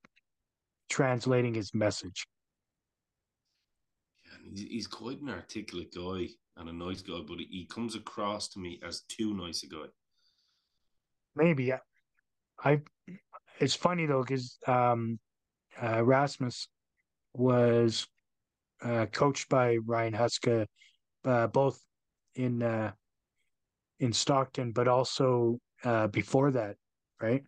[0.90, 2.26] translating his message.
[4.24, 7.94] Yeah, and he's, he's quite an articulate guy and a nice guy, but he comes
[7.94, 9.86] across to me as too nice a guy.
[11.34, 11.78] maybe I,
[12.62, 12.80] I
[13.58, 15.18] it's funny though because um,
[15.80, 16.68] uh, Rasmus
[17.34, 18.06] was
[18.82, 20.66] uh, coached by Ryan Huska,
[21.24, 21.80] uh, both
[22.34, 22.92] in uh,
[24.02, 26.74] in Stockton, but also uh, before that,
[27.20, 27.44] right?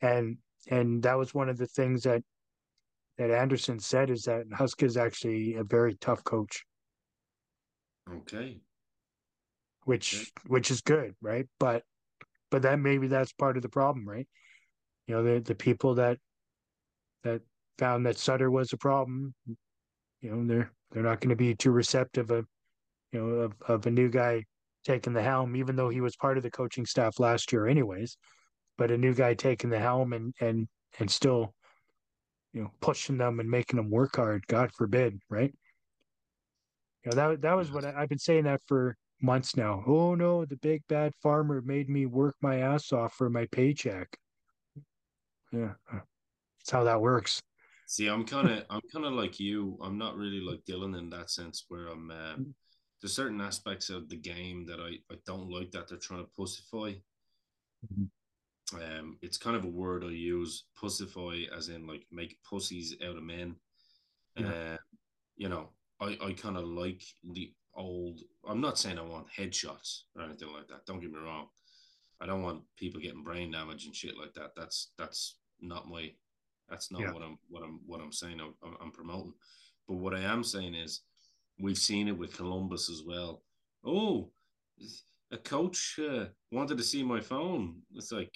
[0.00, 0.38] And
[0.70, 2.22] and that was one of the things that
[3.18, 6.64] that Anderson said is that Huska is actually a very tough coach.
[8.10, 8.58] Okay.
[9.84, 10.48] Which okay.
[10.48, 11.46] which is good, right?
[11.60, 11.82] But
[12.50, 14.26] but that maybe that's part of the problem, right?
[15.06, 16.18] You know, the the people that
[17.22, 17.42] that
[17.78, 19.34] found that Sutter was a problem,
[20.22, 22.46] you know, they're they're not going to be too receptive of
[23.12, 24.44] you know of, of a new guy
[24.84, 28.16] taking the helm, even though he was part of the coaching staff last year, anyways.
[28.76, 30.68] But a new guy taking the helm and and
[30.98, 31.54] and still,
[32.52, 34.46] you know, pushing them and making them work hard.
[34.46, 35.54] God forbid, right?
[37.04, 39.82] You know that that was what I, I've been saying that for months now.
[39.86, 44.08] Oh no, the big bad farmer made me work my ass off for my paycheck.
[45.52, 47.40] Yeah, that's how that works.
[47.86, 49.78] See, I'm kind of I'm kind of like you.
[49.82, 52.10] I'm not really like Dylan in that sense, where I'm.
[52.10, 52.36] Uh.
[53.00, 56.30] There's certain aspects of the game that I, I don't like that they're trying to
[56.38, 57.00] pussify.
[57.86, 58.04] Mm-hmm.
[58.76, 63.16] Um, it's kind of a word I use, pussify, as in like make pussies out
[63.16, 63.56] of men.
[64.36, 64.48] Yeah.
[64.48, 64.76] Uh,
[65.36, 65.68] you know,
[66.00, 68.20] I, I kind of like the old.
[68.46, 70.84] I'm not saying I want headshots or anything like that.
[70.86, 71.46] Don't get me wrong.
[72.20, 74.50] I don't want people getting brain damage and shit like that.
[74.56, 76.12] That's that's not my
[76.68, 77.12] that's not yeah.
[77.12, 78.40] what I'm what I'm what I'm saying.
[78.40, 79.34] I'm, I'm promoting,
[79.86, 81.02] but what I am saying is,
[81.60, 83.42] we've seen it with Columbus as well.
[83.84, 84.30] Oh,
[85.30, 87.76] a coach uh, wanted to see my phone.
[87.94, 88.32] It's like,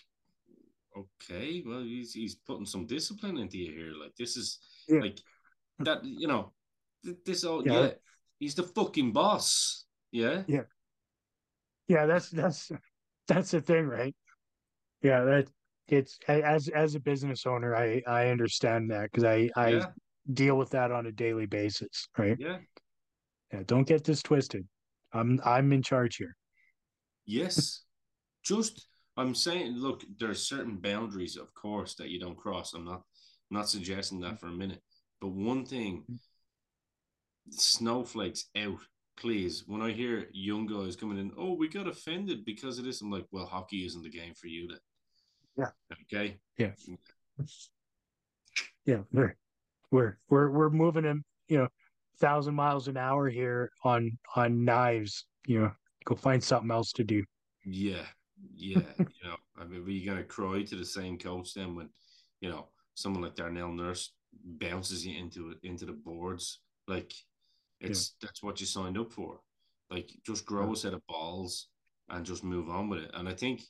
[0.97, 3.93] okay, well, he's he's putting some discipline into you here.
[4.01, 4.59] Like this is
[4.89, 5.01] yeah.
[5.01, 5.19] like
[5.81, 6.05] that.
[6.05, 6.53] You know,
[7.25, 7.81] this all yeah.
[7.81, 7.91] yeah.
[8.39, 9.85] He's the fucking boss.
[10.11, 10.43] Yeah.
[10.47, 10.63] Yeah.
[11.89, 12.07] Yeah.
[12.07, 12.71] That's that's
[13.29, 14.15] that's the thing, right?
[15.03, 15.25] Yeah.
[15.25, 15.49] That
[15.89, 19.87] it's as as a business owner, I I understand that because I I yeah.
[20.33, 22.37] deal with that on a daily basis, right?
[22.39, 22.59] Yeah.
[23.53, 23.63] Yeah.
[23.67, 24.67] Don't get this twisted.
[25.13, 26.37] I'm I'm in charge here.
[27.27, 27.83] Yes.
[28.45, 32.73] Just I'm saying, look, there are certain boundaries, of course, that you don't cross.
[32.75, 33.03] I'm not
[33.51, 34.81] I'm not suggesting that for a minute.
[35.21, 36.05] But one thing,
[37.51, 38.81] snowflakes out,
[39.17, 39.65] please.
[39.67, 43.03] When I hear young guys coming in, oh, we got offended because of this.
[43.03, 44.79] I'm like, well, hockey isn't the game for you then.
[45.57, 45.97] Yeah.
[46.13, 46.39] Okay.
[46.57, 46.73] Yeah.
[48.87, 49.03] Yeah.
[49.13, 49.37] We're
[49.91, 51.69] we're we're we're moving him, you know,
[52.19, 55.27] thousand miles an hour here on on knives.
[55.47, 55.73] You know,
[56.05, 57.25] go find something else to do.
[57.65, 58.05] Yeah.
[58.55, 58.83] Yeah.
[58.99, 61.89] you know, I mean, we gonna cry to the same coach then when,
[62.41, 64.13] you know, someone like Darnell Nurse
[64.45, 66.61] bounces you into it into the boards.
[66.89, 67.13] Like
[67.81, 68.27] it's yeah.
[68.27, 69.41] that's what you signed up for.
[69.91, 70.73] Like just grow yeah.
[70.73, 71.69] a set of balls
[72.09, 73.11] and just move on with it.
[73.15, 73.63] And I think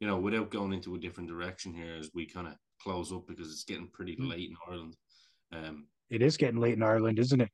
[0.00, 3.26] you know, without going into a different direction here as we kind of close up
[3.28, 4.30] because it's getting pretty mm.
[4.30, 4.96] late in Ireland.
[5.52, 7.50] Um, it is getting late in Ireland, isn't it?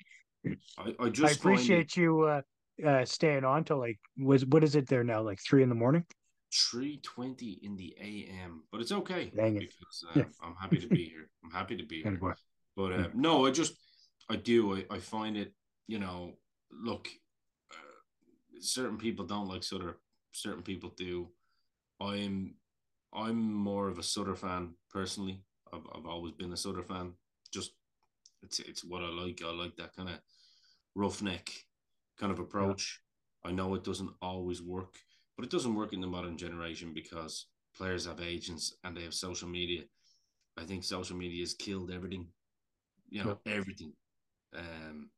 [0.79, 2.43] I, I just I appreciate you uh,
[2.85, 5.23] uh, staying on till like was what is it there now?
[5.23, 6.05] Like three in the morning.
[6.55, 8.63] Three twenty in the a.m.
[8.71, 9.61] But it's okay Dang it.
[9.61, 10.23] because uh.
[10.43, 11.29] I'm happy to be here.
[11.45, 12.21] I'm happy to be here.
[12.77, 13.75] But uh, no, I just
[14.29, 15.53] I do I, I find it
[15.87, 16.35] you know
[16.71, 17.09] look
[17.73, 19.95] uh, certain people don't like of
[20.33, 21.29] certain people do
[22.01, 22.55] I'm
[23.13, 25.43] I'm more of a Sutter fan personally.
[25.73, 27.13] I've, I've always been a Sutter fan.
[27.53, 27.73] Just
[28.43, 29.41] it's it's what I like.
[29.45, 30.19] I like that kind of
[30.97, 31.53] roughneck
[32.19, 33.01] kind of approach.
[33.45, 33.51] Yeah.
[33.51, 34.97] I know it doesn't always work,
[35.37, 39.15] but it doesn't work in the modern generation because players have agents and they have
[39.15, 39.83] social media.
[40.57, 42.27] I think social media has killed everything.
[43.09, 43.53] You know, yeah.
[43.53, 43.93] everything.
[44.57, 45.11] Um,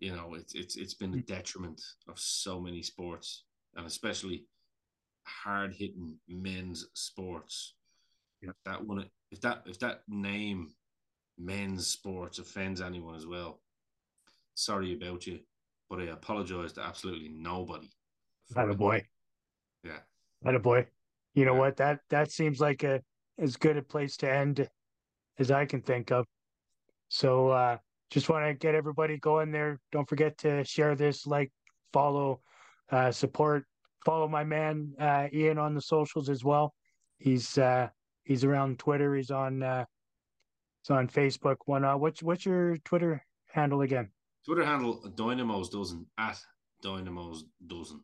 [0.00, 1.26] you know, it's it's it's been a mm.
[1.26, 3.44] detriment of so many sports,
[3.76, 4.46] and especially
[5.24, 7.74] hard hitting men's sports.
[8.42, 8.50] Yeah.
[8.64, 10.72] That one, if that if that name
[11.38, 13.60] men's sports offends anyone as well,
[14.54, 15.40] sorry about you,
[15.88, 17.90] but I apologize to absolutely nobody.
[18.54, 19.04] Not a boy.
[19.82, 19.98] Yeah.
[20.42, 20.86] Not a boy.
[21.34, 21.60] You know yeah.
[21.60, 21.76] what?
[21.76, 23.02] That that seems like a
[23.38, 24.68] as good a place to end
[25.38, 26.26] as I can think of.
[27.08, 27.78] So uh
[28.10, 29.80] just want to get everybody going there.
[29.90, 31.50] Don't forget to share this, like,
[31.92, 32.42] follow,
[32.92, 33.64] uh, support
[34.04, 36.74] follow my man uh, Ian on the socials as well.
[37.18, 37.88] He's uh,
[38.24, 39.14] he's around Twitter.
[39.14, 39.84] He's on uh,
[40.82, 41.56] he's on Facebook.
[41.66, 44.10] One uh, what's what's your Twitter handle again?
[44.44, 46.38] Twitter handle Dynamos dozen at
[46.82, 48.00] Dynamos dozen.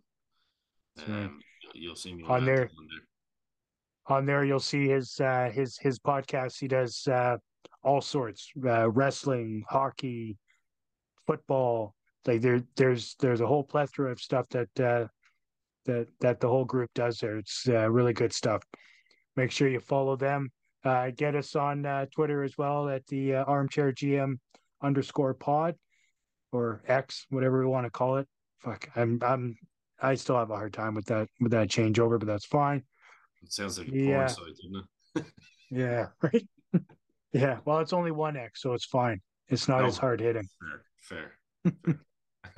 [1.06, 1.40] Um,
[1.74, 2.70] you'll see me on there.
[2.78, 4.16] on there.
[4.16, 6.58] On there, you'll see his uh, his his podcast.
[6.58, 7.36] He does uh,
[7.82, 10.38] all sorts: uh, wrestling, hockey,
[11.26, 11.94] football.
[12.26, 15.06] Like there, there's there's a whole plethora of stuff that uh,
[15.84, 17.36] that that the whole group does there.
[17.36, 18.62] It's uh, really good stuff.
[19.36, 20.50] Make sure you follow them.
[20.84, 24.38] Uh, get us on uh, Twitter as well at the uh, armchair GM
[24.82, 25.74] underscore pod
[26.52, 28.28] or X, whatever we want to call it.
[28.58, 29.56] Fuck, I'm I'm
[30.00, 32.82] I still have a hard time with that with that changeover, but that's fine.
[33.42, 34.16] It sounds like a Yeah.
[34.16, 35.24] porn site, doesn't it?
[35.72, 36.48] Yeah, right.
[37.32, 39.20] yeah, well, it's only one X, so it's fine.
[39.48, 39.86] It's not Oh.
[39.86, 40.48] as hard hitting.
[41.08, 41.32] Fair.
[41.64, 42.00] Fair.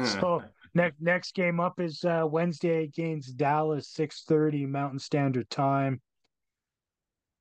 [0.04, 0.42] So
[0.74, 6.00] next next game up is uh, Wednesday against Dallas, six thirty Mountain Standard Time.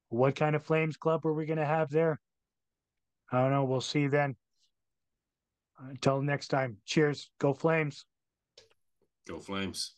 [0.10, 2.20] What kind of Flames club are we going to have there?
[3.32, 3.64] I don't know.
[3.64, 4.36] We'll see then.
[5.90, 6.78] Until next time.
[6.86, 7.30] Cheers.
[7.40, 8.06] Go Flames.
[9.28, 9.96] Go Flames.